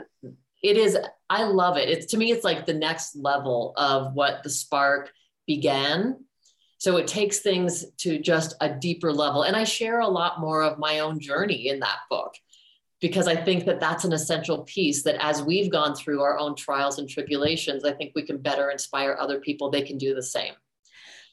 it 0.63 0.77
is, 0.77 0.97
I 1.29 1.43
love 1.43 1.77
it. 1.77 1.89
It's 1.89 2.07
to 2.07 2.17
me, 2.17 2.31
it's 2.31 2.43
like 2.43 2.65
the 2.65 2.73
next 2.73 3.15
level 3.15 3.73
of 3.77 4.13
what 4.13 4.43
the 4.43 4.49
spark 4.49 5.11
began. 5.47 6.23
So 6.77 6.97
it 6.97 7.07
takes 7.07 7.39
things 7.39 7.85
to 7.99 8.19
just 8.19 8.55
a 8.61 8.69
deeper 8.69 9.11
level. 9.11 9.43
And 9.43 9.55
I 9.55 9.63
share 9.63 9.99
a 9.99 10.07
lot 10.07 10.39
more 10.39 10.63
of 10.63 10.79
my 10.79 10.99
own 10.99 11.19
journey 11.19 11.69
in 11.69 11.79
that 11.79 11.99
book 12.09 12.35
because 12.99 13.27
I 13.27 13.35
think 13.35 13.65
that 13.65 13.79
that's 13.79 14.05
an 14.05 14.13
essential 14.13 14.63
piece 14.63 15.03
that 15.03 15.23
as 15.23 15.43
we've 15.43 15.71
gone 15.71 15.95
through 15.95 16.21
our 16.21 16.39
own 16.39 16.55
trials 16.55 16.99
and 16.99 17.09
tribulations, 17.09 17.83
I 17.83 17.93
think 17.93 18.13
we 18.15 18.23
can 18.23 18.37
better 18.37 18.71
inspire 18.71 19.17
other 19.19 19.39
people. 19.39 19.69
They 19.69 19.83
can 19.83 19.97
do 19.97 20.15
the 20.15 20.23
same. 20.23 20.53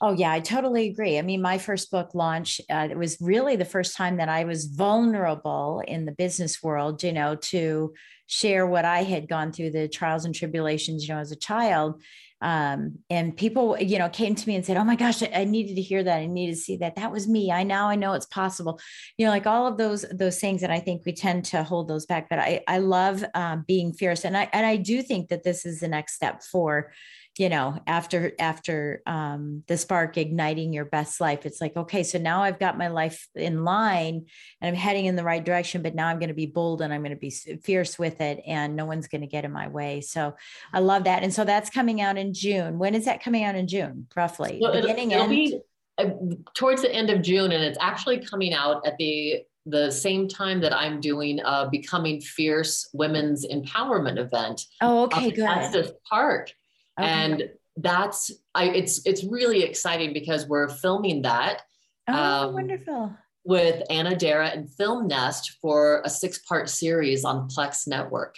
Oh, 0.04 0.12
yeah, 0.12 0.32
I 0.32 0.40
totally 0.40 0.88
agree. 0.88 1.16
I 1.16 1.22
mean, 1.22 1.40
my 1.40 1.58
first 1.58 1.92
book 1.92 2.10
launch, 2.12 2.60
uh, 2.68 2.88
it 2.90 2.98
was 2.98 3.16
really 3.20 3.54
the 3.54 3.64
first 3.64 3.96
time 3.96 4.16
that 4.16 4.28
I 4.28 4.42
was 4.42 4.66
vulnerable 4.66 5.80
in 5.86 6.06
the 6.06 6.12
business 6.12 6.60
world, 6.60 7.04
you 7.04 7.12
know, 7.12 7.36
to 7.36 7.94
share 8.26 8.66
what 8.66 8.84
I 8.84 9.04
had 9.04 9.28
gone 9.28 9.52
through, 9.52 9.70
the 9.70 9.86
trials 9.86 10.24
and 10.24 10.34
tribulations, 10.34 11.06
you 11.06 11.14
know, 11.14 11.20
as 11.20 11.30
a 11.30 11.36
child. 11.36 12.02
Um, 12.40 12.98
and 13.10 13.36
people, 13.36 13.78
you 13.78 14.00
know, 14.00 14.08
came 14.08 14.34
to 14.34 14.48
me 14.48 14.56
and 14.56 14.66
said, 14.66 14.76
"Oh 14.76 14.82
my 14.82 14.96
gosh, 14.96 15.22
I 15.22 15.44
needed 15.44 15.76
to 15.76 15.82
hear 15.82 16.02
that. 16.02 16.18
I 16.18 16.26
needed 16.26 16.56
to 16.56 16.60
see 16.60 16.76
that. 16.78 16.96
That 16.96 17.12
was 17.12 17.28
me. 17.28 17.52
I 17.52 17.62
now 17.62 17.88
I 17.88 17.94
know 17.94 18.14
it's 18.14 18.26
possible." 18.26 18.80
You 19.16 19.26
know, 19.26 19.30
like 19.30 19.46
all 19.46 19.68
of 19.68 19.76
those 19.78 20.04
those 20.12 20.40
things 20.40 20.60
that 20.62 20.70
I 20.72 20.80
think 20.80 21.02
we 21.06 21.12
tend 21.12 21.44
to 21.46 21.62
hold 21.62 21.86
those 21.86 22.04
back. 22.04 22.28
But 22.28 22.40
I 22.40 22.62
I 22.66 22.78
love 22.78 23.24
um, 23.34 23.64
being 23.68 23.92
fierce, 23.92 24.24
and 24.24 24.36
I 24.36 24.48
and 24.52 24.66
I 24.66 24.74
do 24.74 25.02
think 25.02 25.28
that 25.28 25.44
this 25.44 25.64
is 25.64 25.78
the 25.78 25.86
next 25.86 26.14
step 26.14 26.42
for 26.42 26.90
you 27.38 27.48
know 27.48 27.80
after 27.86 28.32
after 28.38 29.02
um, 29.06 29.62
the 29.66 29.76
spark 29.76 30.18
igniting 30.18 30.72
your 30.72 30.84
best 30.84 31.20
life 31.20 31.46
it's 31.46 31.60
like 31.60 31.76
okay 31.76 32.02
so 32.02 32.18
now 32.18 32.42
i've 32.42 32.58
got 32.58 32.76
my 32.76 32.88
life 32.88 33.26
in 33.34 33.64
line 33.64 34.26
and 34.60 34.68
i'm 34.68 34.74
heading 34.74 35.06
in 35.06 35.16
the 35.16 35.24
right 35.24 35.44
direction 35.44 35.82
but 35.82 35.94
now 35.94 36.06
i'm 36.08 36.18
going 36.18 36.28
to 36.28 36.34
be 36.34 36.46
bold 36.46 36.82
and 36.82 36.92
i'm 36.92 37.00
going 37.00 37.10
to 37.10 37.16
be 37.16 37.30
fierce 37.30 37.98
with 37.98 38.20
it 38.20 38.42
and 38.46 38.76
no 38.76 38.84
one's 38.84 39.08
going 39.08 39.22
to 39.22 39.26
get 39.26 39.44
in 39.44 39.52
my 39.52 39.68
way 39.68 40.00
so 40.00 40.34
i 40.72 40.78
love 40.78 41.04
that 41.04 41.22
and 41.22 41.32
so 41.32 41.44
that's 41.44 41.70
coming 41.70 42.00
out 42.00 42.18
in 42.18 42.34
june 42.34 42.78
when 42.78 42.94
is 42.94 43.06
that 43.06 43.22
coming 43.22 43.44
out 43.44 43.54
in 43.54 43.66
june 43.66 44.06
roughly 44.14 44.60
beginning 44.72 45.12
it'll, 45.12 45.24
it'll 45.24 45.28
be 45.28 45.58
uh, 45.98 46.10
towards 46.54 46.82
the 46.82 46.92
end 46.92 47.08
of 47.08 47.22
june 47.22 47.52
and 47.52 47.64
it's 47.64 47.78
actually 47.80 48.18
coming 48.18 48.52
out 48.52 48.86
at 48.86 48.96
the 48.98 49.42
the 49.64 49.92
same 49.92 50.26
time 50.26 50.60
that 50.60 50.72
I'm 50.72 51.00
doing 51.00 51.40
a 51.44 51.68
Becoming 51.70 52.20
Fierce 52.20 52.88
Women's 52.92 53.46
Empowerment 53.46 54.18
event. 54.18 54.62
Oh, 54.80 55.04
okay, 55.04 55.30
good. 55.30 55.44
At 55.44 55.72
this 55.72 55.92
park. 56.10 56.52
Okay. 56.98 57.08
And 57.08 57.50
that's 57.76 58.30
I 58.54 58.64
it's 58.64 59.06
it's 59.06 59.24
really 59.24 59.62
exciting 59.62 60.12
because 60.12 60.46
we're 60.46 60.68
filming 60.68 61.22
that. 61.22 61.62
Oh, 62.08 62.48
um, 62.48 62.54
wonderful. 62.54 63.16
With 63.44 63.82
Anna 63.90 64.14
Dara 64.14 64.48
and 64.48 64.70
Film 64.70 65.08
Nest 65.08 65.56
for 65.60 66.02
a 66.04 66.10
six-part 66.10 66.68
series 66.68 67.24
on 67.24 67.48
Plex 67.48 67.88
Network. 67.88 68.36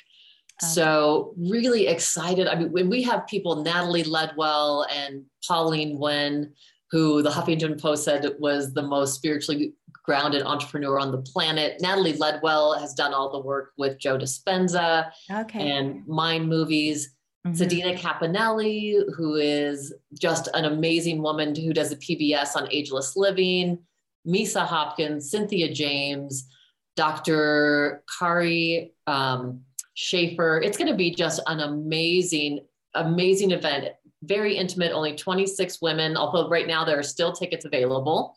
Okay. 0.62 0.72
So 0.72 1.34
really 1.36 1.88
excited. 1.88 2.46
I 2.46 2.54
mean, 2.54 2.72
when 2.72 2.88
we 2.88 3.02
have 3.02 3.26
people, 3.26 3.62
Natalie 3.62 4.04
Ledwell 4.04 4.86
and 4.90 5.24
Pauline 5.46 5.98
Wen, 5.98 6.54
who 6.90 7.22
the 7.22 7.30
Huffington 7.30 7.80
Post 7.80 8.04
said 8.04 8.24
was 8.38 8.72
the 8.72 8.82
most 8.82 9.16
spiritually 9.16 9.74
grounded 10.04 10.42
entrepreneur 10.42 10.98
on 10.98 11.10
the 11.10 11.22
planet. 11.22 11.80
Natalie 11.80 12.12
Ledwell 12.12 12.78
has 12.78 12.94
done 12.94 13.12
all 13.12 13.32
the 13.32 13.40
work 13.40 13.72
with 13.76 13.98
Joe 13.98 14.16
Dispenza 14.16 15.10
okay. 15.30 15.70
and 15.70 16.06
Mind 16.06 16.48
Movies. 16.48 17.13
Mm-hmm. 17.46 17.62
Sadina 17.62 17.98
Caponelli, 17.98 19.02
who 19.14 19.34
is 19.34 19.92
just 20.18 20.48
an 20.54 20.64
amazing 20.64 21.20
woman 21.20 21.54
who 21.54 21.74
does 21.74 21.92
a 21.92 21.96
PBS 21.96 22.56
on 22.56 22.68
ageless 22.70 23.16
living, 23.16 23.78
Misa 24.26 24.64
Hopkins, 24.64 25.30
Cynthia 25.30 25.72
James, 25.72 26.48
Dr. 26.96 28.02
Kari 28.18 28.94
um, 29.06 29.60
Schaefer. 29.92 30.60
It's 30.60 30.78
going 30.78 30.90
to 30.90 30.96
be 30.96 31.14
just 31.14 31.40
an 31.46 31.60
amazing, 31.60 32.60
amazing 32.94 33.50
event. 33.50 33.88
Very 34.22 34.56
intimate, 34.56 34.92
only 34.92 35.14
26 35.14 35.82
women, 35.82 36.16
although 36.16 36.48
right 36.48 36.66
now 36.66 36.84
there 36.84 36.98
are 36.98 37.02
still 37.02 37.32
tickets 37.32 37.66
available. 37.66 38.34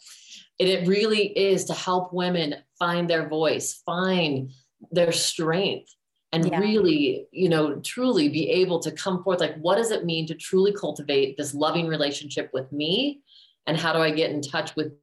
And 0.60 0.68
it 0.68 0.88
really 0.88 1.28
is 1.38 1.66
to 1.66 1.74
help 1.74 2.12
women 2.12 2.56
find 2.78 3.10
their 3.10 3.30
voice, 3.30 3.82
find 3.86 4.52
their 4.92 5.12
strength, 5.12 5.94
and 6.32 6.50
yeah. 6.50 6.60
really 6.60 7.28
you 7.32 7.50
know 7.50 7.76
truly 7.82 8.30
be 8.30 8.50
able 8.50 8.80
to 8.80 8.92
come 8.92 9.24
forth 9.24 9.40
like 9.40 9.58
what 9.58 9.76
does 9.76 9.92
it 9.92 10.06
mean 10.06 10.28
to 10.28 10.36
truly 10.36 10.74
cultivate 10.74 11.38
this 11.38 11.54
loving 11.54 11.88
relationship 11.88 12.50
with 12.54 12.72
me? 12.72 13.22
And 13.66 13.78
how 13.78 13.94
do 13.94 14.00
i 14.00 14.12
get 14.12 14.32
in 14.32 14.42
touch 14.42 14.76
with 14.76 14.94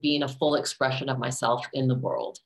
being 0.00 0.22
a 0.22 0.28
full 0.28 0.54
expression 0.54 1.08
of 1.08 1.18
myself 1.18 1.66
in 1.72 1.88
the 1.88 1.94
world? 1.94 2.38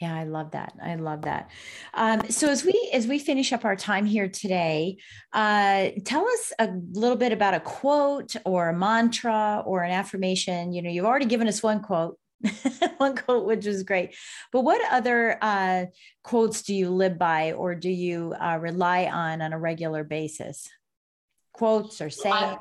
Yeah 0.00 0.14
i 0.14 0.24
love 0.24 0.52
that. 0.52 0.72
I 0.82 0.94
love 0.94 1.22
that. 1.22 1.50
Um, 1.94 2.22
so 2.28 2.48
as 2.48 2.64
we 2.64 2.90
as 2.92 3.06
we 3.06 3.18
finish 3.18 3.52
up 3.52 3.64
our 3.64 3.76
time 3.76 4.06
here 4.06 4.28
today 4.28 4.98
uh, 5.32 5.88
tell 6.04 6.26
us 6.26 6.52
a 6.58 6.68
little 6.92 7.16
bit 7.16 7.32
about 7.32 7.54
a 7.54 7.60
quote 7.60 8.36
or 8.44 8.68
a 8.68 8.76
mantra 8.76 9.62
or 9.66 9.82
an 9.82 9.90
affirmation. 9.90 10.72
You 10.72 10.82
know 10.82 10.90
you've 10.90 11.06
already 11.06 11.26
given 11.26 11.48
us 11.48 11.60
one 11.62 11.80
quote 11.80 12.19
one 12.96 13.16
quote, 13.16 13.46
which 13.46 13.66
is 13.66 13.82
great. 13.82 14.14
But 14.52 14.62
what 14.62 14.80
other 14.90 15.38
uh, 15.40 15.86
quotes 16.24 16.62
do 16.62 16.74
you 16.74 16.90
live 16.90 17.18
by 17.18 17.52
or 17.52 17.74
do 17.74 17.90
you 17.90 18.34
uh, 18.40 18.58
rely 18.60 19.06
on 19.06 19.42
on 19.42 19.52
a 19.52 19.58
regular 19.58 20.04
basis? 20.04 20.68
Quotes 21.52 22.00
or 22.00 22.10
saying? 22.10 22.58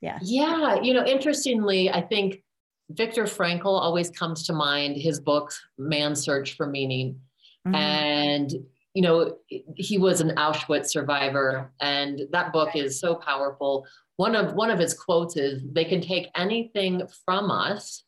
Yeah. 0.00 0.18
Yeah. 0.22 0.80
You 0.80 0.94
know, 0.94 1.04
interestingly, 1.04 1.90
I 1.90 2.00
think 2.00 2.42
Viktor 2.90 3.24
Frankl 3.24 3.66
always 3.66 4.10
comes 4.10 4.46
to 4.46 4.52
mind, 4.52 4.96
his 4.96 5.20
book, 5.20 5.52
Man's 5.78 6.22
Search 6.22 6.56
for 6.56 6.66
Meaning. 6.66 7.20
Mm-hmm. 7.66 7.74
And, 7.74 8.52
you 8.94 9.02
know, 9.02 9.36
he 9.76 9.98
was 9.98 10.20
an 10.20 10.30
Auschwitz 10.36 10.86
survivor, 10.86 11.72
and 11.80 12.22
that 12.32 12.52
book 12.52 12.74
is 12.74 12.98
so 12.98 13.14
powerful. 13.14 13.86
One 14.16 14.34
of 14.34 14.54
one 14.54 14.70
of 14.70 14.78
his 14.78 14.94
quotes 14.94 15.36
is, 15.36 15.62
"They 15.72 15.84
can 15.84 16.00
take 16.00 16.28
anything 16.34 17.02
from 17.24 17.50
us, 17.50 18.02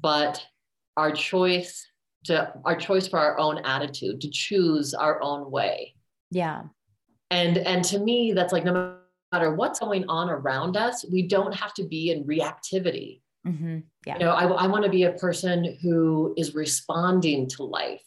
but 0.00 0.44
our 0.96 1.12
choice 1.12 1.86
to 2.24 2.52
our 2.64 2.76
choice 2.76 3.08
for 3.08 3.18
our 3.18 3.38
own 3.38 3.58
attitude, 3.64 4.20
to 4.20 4.30
choose 4.30 4.94
our 4.94 5.20
own 5.22 5.50
way. 5.50 5.94
Yeah. 6.30 6.62
And 7.30 7.58
and 7.58 7.84
to 7.86 7.98
me, 7.98 8.32
that's 8.32 8.52
like 8.52 8.64
no 8.64 8.96
matter 9.32 9.54
what's 9.54 9.80
going 9.80 10.04
on 10.08 10.30
around 10.30 10.76
us, 10.76 11.04
we 11.10 11.26
don't 11.26 11.52
have 11.54 11.74
to 11.74 11.84
be 11.84 12.10
in 12.10 12.24
reactivity. 12.24 13.22
Mm-hmm. 13.46 13.78
Yeah. 14.06 14.14
You 14.14 14.18
know, 14.20 14.30
I, 14.30 14.44
I 14.44 14.66
want 14.66 14.84
to 14.84 14.90
be 14.90 15.04
a 15.04 15.12
person 15.12 15.76
who 15.82 16.34
is 16.36 16.54
responding 16.54 17.48
to 17.50 17.64
life 17.64 18.02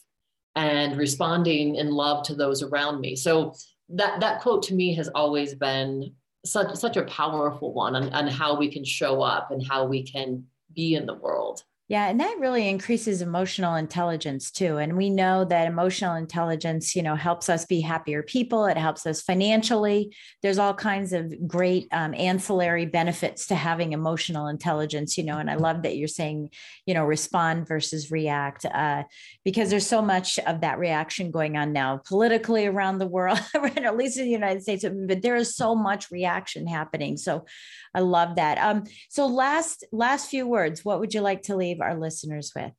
and 0.56 0.98
responding 0.98 1.76
in 1.76 1.89
love 1.89 2.24
to 2.28 2.36
those 2.36 2.63
around 2.63 3.02
me. 3.02 3.15
So 3.15 3.54
that 3.89 4.21
that 4.21 4.41
quote 4.41 4.63
to 4.63 4.74
me 4.74 4.95
has 4.95 5.10
always 5.10 5.56
been 5.56 6.13
such 6.45 6.76
such 6.76 6.95
a 6.95 7.04
powerful 7.04 7.74
one 7.74 7.95
on, 7.95 8.13
on 8.13 8.28
how 8.28 8.58
we 8.58 8.71
can 8.71 8.86
show 8.86 9.21
up 9.21 9.52
and 9.52 9.65
how 9.65 9.86
we 9.86 10.04
can 10.04 10.45
be 10.74 10.95
in 10.95 11.06
the 11.06 11.15
world. 11.15 11.63
Yeah, 11.88 12.08
and 12.08 12.19
that 12.19 12.38
really 12.39 12.67
increases 12.67 13.21
emotional 13.21 13.76
intelligence 13.76 14.50
too. 14.50 14.78
And 14.78 14.98
we 14.98 15.12
know 15.12 15.45
that 15.45 15.67
emotional 15.67 16.15
intelligence, 16.15 16.95
you 16.95 17.04
know, 17.04 17.13
helps 17.13 17.48
us 17.48 17.65
be 17.65 17.80
happier 17.80 18.24
people. 18.24 18.65
It 18.65 18.76
helps 18.76 19.06
us 19.06 19.21
financially. 19.21 20.15
There's 20.41 20.58
all 20.58 20.74
kinds 20.74 21.13
of 21.13 21.48
great 21.48 21.88
um, 21.91 22.15
ancillary 22.15 22.88
benefits 22.88 23.45
to 23.48 23.56
having 23.56 23.93
emotional 23.93 24.48
intelligence, 24.48 25.15
you 25.15 25.24
know. 25.24 25.38
And 25.38 25.48
I 25.48 25.56
love 25.58 25.84
that 25.84 25.95
you're 25.95 26.08
saying, 26.08 26.50
you 26.88 26.95
know, 26.95 27.06
respond 27.06 27.67
versus 27.67 28.10
react, 28.10 28.65
uh, 28.65 29.04
because 29.43 29.69
there's 29.69 29.86
so 29.86 30.02
much 30.02 30.39
of 30.39 30.62
that 30.62 30.80
reaction 30.80 31.30
going 31.30 31.56
on 31.56 31.71
now 31.71 32.02
politically 32.04 32.65
around 32.65 32.98
the 32.98 33.06
world, 33.06 33.39
at 33.54 33.95
least 33.95 34.17
in 34.17 34.26
the 34.26 34.32
United 34.32 34.63
States. 34.63 34.84
But 34.84 35.21
there 35.21 35.36
is 35.36 35.56
so 35.56 35.76
much 35.76 36.10
reaction 36.10 36.65
happening. 36.65 37.15
So 37.17 37.45
I 37.93 38.00
love 38.00 38.36
that. 38.36 38.58
Um, 38.58 38.86
so 39.08 39.26
last 39.26 39.86
last 39.91 40.30
few 40.30 40.48
words, 40.48 40.84
what 40.84 41.00
would 41.00 41.13
you 41.13 41.21
like 41.21 41.43
to 41.43 41.56
leave 41.56 41.75
our 41.82 41.96
listeners 41.98 42.52
with? 42.56 42.72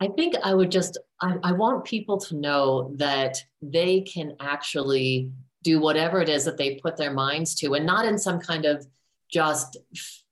I 0.00 0.08
think 0.08 0.34
I 0.42 0.52
would 0.54 0.70
just 0.70 0.98
I, 1.20 1.36
I 1.44 1.52
want 1.52 1.84
people 1.84 2.18
to 2.18 2.36
know 2.36 2.92
that 2.96 3.36
they 3.60 4.00
can 4.00 4.36
actually 4.40 5.30
do 5.62 5.80
whatever 5.80 6.20
it 6.20 6.28
is 6.28 6.44
that 6.44 6.58
they 6.58 6.76
put 6.76 6.96
their 6.96 7.12
minds 7.12 7.54
to, 7.56 7.74
and 7.74 7.86
not 7.86 8.04
in 8.04 8.18
some 8.18 8.40
kind 8.40 8.64
of 8.64 8.84
just 9.30 9.76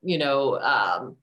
you 0.02 0.18
know 0.18 0.58
um, 0.60 1.16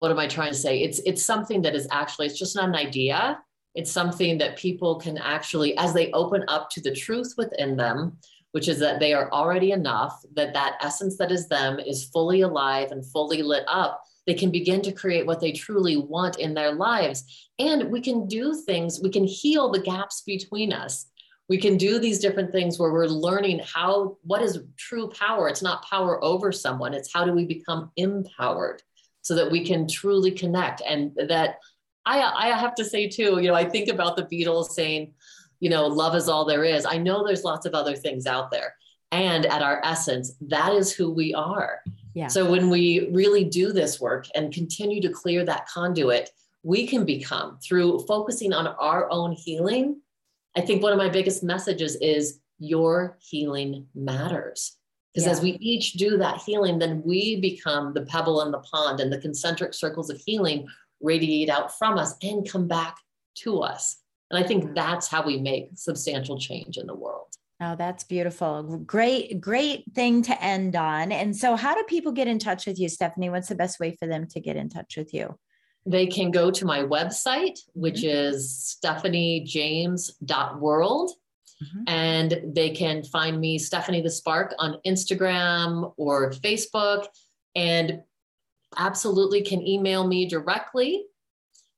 what 0.00 0.10
am 0.10 0.18
I 0.18 0.26
trying 0.26 0.52
to 0.52 0.58
say? 0.58 0.82
It's 0.82 1.00
it's 1.06 1.24
something 1.24 1.62
that 1.62 1.74
is 1.74 1.88
actually 1.90 2.26
it's 2.26 2.38
just 2.38 2.56
not 2.56 2.68
an 2.68 2.76
idea. 2.76 3.38
It's 3.74 3.92
something 3.92 4.38
that 4.38 4.56
people 4.56 4.96
can 4.96 5.18
actually, 5.18 5.76
as 5.76 5.92
they 5.92 6.10
open 6.12 6.44
up 6.48 6.70
to 6.70 6.80
the 6.80 6.94
truth 6.94 7.34
within 7.36 7.76
them, 7.76 8.16
which 8.52 8.68
is 8.68 8.78
that 8.78 9.00
they 9.00 9.12
are 9.12 9.30
already 9.32 9.72
enough, 9.72 10.22
that 10.34 10.54
that 10.54 10.78
essence 10.80 11.18
that 11.18 11.30
is 11.30 11.46
them 11.48 11.78
is 11.78 12.04
fully 12.04 12.40
alive 12.40 12.90
and 12.90 13.04
fully 13.04 13.42
lit 13.42 13.64
up. 13.68 14.02
They 14.26 14.34
can 14.34 14.50
begin 14.50 14.82
to 14.82 14.92
create 14.92 15.26
what 15.26 15.40
they 15.40 15.52
truly 15.52 15.96
want 15.96 16.38
in 16.38 16.54
their 16.54 16.72
lives. 16.72 17.48
And 17.58 17.90
we 17.90 18.00
can 18.00 18.26
do 18.26 18.54
things, 18.66 19.00
we 19.02 19.10
can 19.10 19.24
heal 19.24 19.70
the 19.70 19.80
gaps 19.80 20.22
between 20.26 20.72
us. 20.72 21.06
We 21.48 21.58
can 21.58 21.76
do 21.76 22.00
these 22.00 22.18
different 22.18 22.50
things 22.50 22.78
where 22.78 22.92
we're 22.92 23.06
learning 23.06 23.60
how, 23.60 24.16
what 24.22 24.42
is 24.42 24.58
true 24.76 25.08
power? 25.10 25.48
It's 25.48 25.62
not 25.62 25.86
power 25.88 26.22
over 26.24 26.50
someone, 26.50 26.92
it's 26.92 27.12
how 27.12 27.24
do 27.24 27.32
we 27.32 27.44
become 27.44 27.92
empowered 27.96 28.82
so 29.22 29.34
that 29.34 29.50
we 29.50 29.64
can 29.64 29.88
truly 29.88 30.30
connect. 30.32 30.82
And 30.82 31.12
that 31.28 31.56
I, 32.04 32.20
I 32.20 32.56
have 32.56 32.74
to 32.76 32.84
say 32.84 33.08
too, 33.08 33.40
you 33.40 33.48
know, 33.48 33.54
I 33.54 33.64
think 33.64 33.88
about 33.88 34.16
the 34.16 34.24
Beatles 34.24 34.70
saying, 34.70 35.12
you 35.60 35.70
know, 35.70 35.86
love 35.86 36.14
is 36.14 36.28
all 36.28 36.44
there 36.44 36.64
is. 36.64 36.84
I 36.84 36.98
know 36.98 37.24
there's 37.24 37.44
lots 37.44 37.66
of 37.66 37.74
other 37.74 37.96
things 37.96 38.26
out 38.26 38.50
there. 38.50 38.74
And 39.12 39.46
at 39.46 39.62
our 39.62 39.80
essence, 39.84 40.34
that 40.42 40.74
is 40.74 40.92
who 40.92 41.10
we 41.10 41.32
are. 41.34 41.80
Yeah. 42.16 42.28
So 42.28 42.50
when 42.50 42.70
we 42.70 43.10
really 43.12 43.44
do 43.44 43.74
this 43.74 44.00
work 44.00 44.26
and 44.34 44.50
continue 44.50 45.02
to 45.02 45.10
clear 45.10 45.44
that 45.44 45.68
conduit, 45.68 46.30
we 46.62 46.86
can 46.86 47.04
become 47.04 47.58
through 47.58 48.06
focusing 48.08 48.54
on 48.54 48.68
our 48.68 49.06
own 49.10 49.32
healing. 49.32 50.00
I 50.56 50.62
think 50.62 50.82
one 50.82 50.92
of 50.92 50.98
my 50.98 51.10
biggest 51.10 51.44
messages 51.44 51.94
is 51.96 52.40
your 52.58 53.18
healing 53.20 53.86
matters. 53.94 54.78
Because 55.12 55.26
yeah. 55.26 55.32
as 55.32 55.42
we 55.42 55.58
each 55.60 55.92
do 55.92 56.16
that 56.16 56.38
healing, 56.38 56.78
then 56.78 57.02
we 57.04 57.38
become 57.38 57.92
the 57.92 58.06
pebble 58.06 58.40
in 58.40 58.50
the 58.50 58.60
pond 58.60 59.00
and 59.00 59.12
the 59.12 59.20
concentric 59.20 59.74
circles 59.74 60.08
of 60.08 60.18
healing 60.24 60.66
radiate 61.02 61.50
out 61.50 61.76
from 61.78 61.98
us 61.98 62.14
and 62.22 62.50
come 62.50 62.66
back 62.66 62.96
to 63.40 63.60
us. 63.60 63.98
And 64.30 64.42
I 64.42 64.48
think 64.48 64.74
that's 64.74 65.06
how 65.06 65.22
we 65.22 65.36
make 65.36 65.68
substantial 65.74 66.38
change 66.38 66.78
in 66.78 66.86
the 66.86 66.94
world. 66.94 67.28
Oh, 67.60 67.74
that's 67.74 68.04
beautiful. 68.04 68.78
Great, 68.84 69.40
great 69.40 69.84
thing 69.94 70.22
to 70.22 70.40
end 70.42 70.76
on. 70.76 71.10
And 71.10 71.34
so, 71.34 71.56
how 71.56 71.74
do 71.74 71.82
people 71.84 72.12
get 72.12 72.28
in 72.28 72.38
touch 72.38 72.66
with 72.66 72.78
you, 72.78 72.90
Stephanie? 72.90 73.30
What's 73.30 73.48
the 73.48 73.54
best 73.54 73.80
way 73.80 73.96
for 73.98 74.06
them 74.06 74.26
to 74.28 74.40
get 74.40 74.56
in 74.56 74.68
touch 74.68 74.94
with 74.96 75.14
you? 75.14 75.38
They 75.86 76.06
can 76.06 76.30
go 76.30 76.50
to 76.50 76.66
my 76.66 76.80
website, 76.80 77.58
which 77.72 78.02
mm-hmm. 78.02 78.34
is 78.34 78.78
stephaniejames.world. 78.84 81.12
Mm-hmm. 81.62 81.84
And 81.86 82.54
they 82.54 82.68
can 82.70 83.04
find 83.04 83.40
me, 83.40 83.58
Stephanie 83.58 84.02
the 84.02 84.10
Spark, 84.10 84.54
on 84.58 84.78
Instagram 84.86 85.94
or 85.96 86.32
Facebook. 86.32 87.06
And 87.54 88.02
absolutely 88.76 89.40
can 89.42 89.66
email 89.66 90.06
me 90.06 90.26
directly 90.26 91.06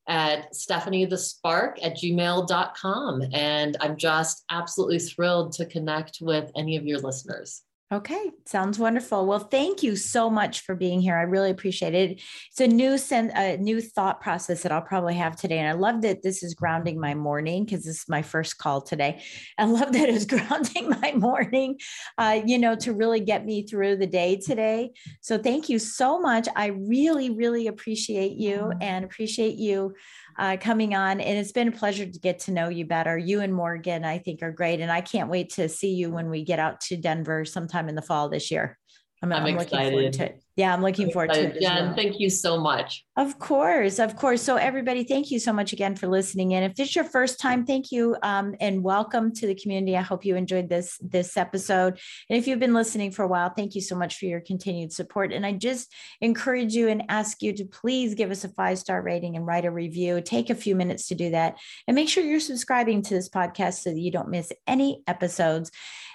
at 0.09 0.55
Stephanie 0.55 1.05
the 1.05 1.19
Spark 1.19 1.79
at 1.83 1.97
gmail.com. 1.97 3.23
And 3.33 3.77
I'm 3.81 3.97
just 3.97 4.45
absolutely 4.51 4.99
thrilled 4.99 5.53
to 5.53 5.67
connect 5.67 6.19
with 6.21 6.51
any 6.57 6.77
of 6.77 6.87
your 6.87 6.99
listeners. 6.99 7.63
Okay, 7.91 8.33
sounds 8.45 8.79
wonderful. 8.79 9.25
Well, 9.25 9.39
thank 9.39 9.83
you 9.83 9.97
so 9.97 10.29
much 10.29 10.61
for 10.61 10.75
being 10.75 11.01
here. 11.01 11.17
I 11.17 11.23
really 11.23 11.51
appreciate 11.51 11.95
it. 11.95 12.21
It's 12.51 12.61
a 12.61 12.67
new 12.67 12.99
sen- 12.99 13.33
a 13.35 13.57
new 13.57 13.81
thought 13.81 14.21
process 14.21 14.63
that 14.63 14.71
I'll 14.73 14.83
probably 14.83 15.15
have 15.15 15.37
today, 15.37 15.57
and 15.59 15.67
I 15.67 15.73
love 15.73 16.03
that 16.03 16.23
this 16.23 16.43
is 16.43 16.53
grounding 16.53 17.01
my 17.01 17.15
morning 17.15 17.65
because 17.65 17.87
this 17.87 18.01
is 18.03 18.05
my 18.07 18.21
first 18.21 18.59
call 18.59 18.83
today. 18.83 19.23
I 19.57 19.65
love 19.65 19.93
that 19.93 20.11
it's 20.11 20.27
grounding 20.27 20.91
my 21.01 21.13
morning, 21.17 21.79
uh, 22.19 22.43
you 22.45 22.59
know, 22.59 22.77
to 22.77 22.93
really 22.93 23.21
get 23.21 23.47
me 23.47 23.63
through 23.67 23.97
the 23.97 24.07
day 24.07 24.37
today. 24.37 24.91
So 25.23 25.39
thank 25.39 25.71
you 25.71 25.79
so 25.79 26.21
much. 26.21 26.47
I 26.55 26.67
really, 26.67 27.31
really 27.31 27.69
appreciate 27.69 28.33
you 28.33 28.71
and 28.83 29.03
appreciate 29.03 29.55
you 29.57 29.95
uh, 30.39 30.57
coming 30.61 30.95
on. 30.95 31.21
And 31.21 31.39
it's 31.39 31.53
been 31.53 31.69
a 31.69 31.73
pleasure 31.73 32.07
to 32.07 32.19
get 32.21 32.39
to 32.41 32.53
know 32.53 32.69
you 32.69 32.87
better. 32.87 33.19
You 33.19 33.41
and 33.41 33.53
Morgan, 33.53 34.05
I 34.05 34.19
think, 34.19 34.43
are 34.43 34.53
great. 34.53 34.81
And 34.81 34.91
I 34.91 35.01
can't 35.01 35.31
wait 35.31 35.51
to 35.55 35.69
see 35.69 35.95
you 35.95 36.11
when 36.11 36.31
we 36.31 36.45
get 36.45 36.59
out 36.59 36.81
to 36.83 36.97
Denver 36.97 37.45
sometime 37.45 37.89
in 37.89 37.95
the 37.95 38.03
fall 38.03 38.29
this 38.29 38.51
year. 38.51 38.79
I'm, 39.23 39.33
I'm, 39.33 39.45
I'm 39.45 39.57
looking 39.57 39.79
forward 39.79 40.13
to 40.15 40.25
it. 40.27 40.43
Yeah, 40.59 40.75
I'm 40.75 40.83
looking 40.83 41.07
I'm 41.07 41.13
forward 41.13 41.31
excited. 41.31 41.53
to 41.53 41.59
it. 41.59 41.63
Jen, 41.63 41.87
well. 41.87 41.95
thank 41.95 42.19
you 42.19 42.29
so 42.29 42.59
much. 42.59 43.05
Of 43.17 43.39
course, 43.39 43.99
of 43.99 44.17
course. 44.17 44.43
So, 44.43 44.57
everybody, 44.57 45.05
thank 45.05 45.31
you 45.31 45.39
so 45.39 45.53
much 45.53 45.73
again 45.73 45.95
for 45.95 46.09
listening 46.09 46.53
in. 46.53 46.63
If 46.63 46.75
this 46.75 46.89
is 46.91 46.97
your 46.97 47.05
first 47.05 47.41
time, 47.41 47.65
thank 47.65 47.93
you 47.93 48.17
um, 48.23 48.55
and 48.61 48.83
welcome 48.83 49.33
to 49.35 49.47
the 49.47 49.55
community. 49.55 49.97
I 49.97 50.03
hope 50.03 50.25
you 50.25 50.37
enjoyed 50.37 50.69
this 50.69 50.99
this 51.01 51.37
episode. 51.37 51.99
And 52.29 52.39
if 52.39 52.47
you've 52.47 52.59
been 52.59 52.75
listening 52.75 53.13
for 53.13 53.25
a 53.25 53.29
while, 53.29 53.51
thank 53.51 53.75
you 53.75 53.81
so 53.81 53.97
much 53.97 54.19
for 54.19 54.27
your 54.27 54.41
continued 54.41 54.93
support. 54.93 55.33
And 55.33 55.47
I 55.47 55.53
just 55.53 55.93
encourage 56.21 56.75
you 56.75 56.89
and 56.89 57.05
ask 57.09 57.43
you 57.43 57.53
to 57.55 57.65
please 57.65 58.15
give 58.15 58.31
us 58.31 58.45
a 58.45 58.49
five 58.49 58.79
star 58.79 59.01
rating 59.03 59.37
and 59.37 59.47
write 59.47 59.65
a 59.65 59.71
review. 59.71 60.21
Take 60.21 60.51
a 60.51 60.55
few 60.55 60.75
minutes 60.75 61.09
to 61.09 61.15
do 61.15 61.31
that, 61.31 61.57
and 61.87 61.95
make 61.95 62.09
sure 62.09 62.25
you're 62.25 62.41
subscribing 62.41 63.03
to 63.03 63.15
this 63.15 63.29
podcast 63.29 63.83
so 63.83 63.91
that 63.91 64.01
you 64.01 64.11
don't 64.11 64.29
miss 64.31 64.53
any 64.67 65.03
episodes. 65.07 65.71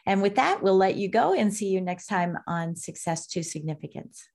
And 0.05 0.21
with 0.21 0.35
that, 0.35 0.61
we'll 0.61 0.77
let 0.77 0.95
you 0.95 1.09
go 1.09 1.33
and 1.33 1.53
see 1.53 1.67
you 1.67 1.81
next 1.81 2.07
time 2.07 2.37
on 2.47 2.75
Success 2.75 3.27
to 3.27 3.43
Significance. 3.43 4.27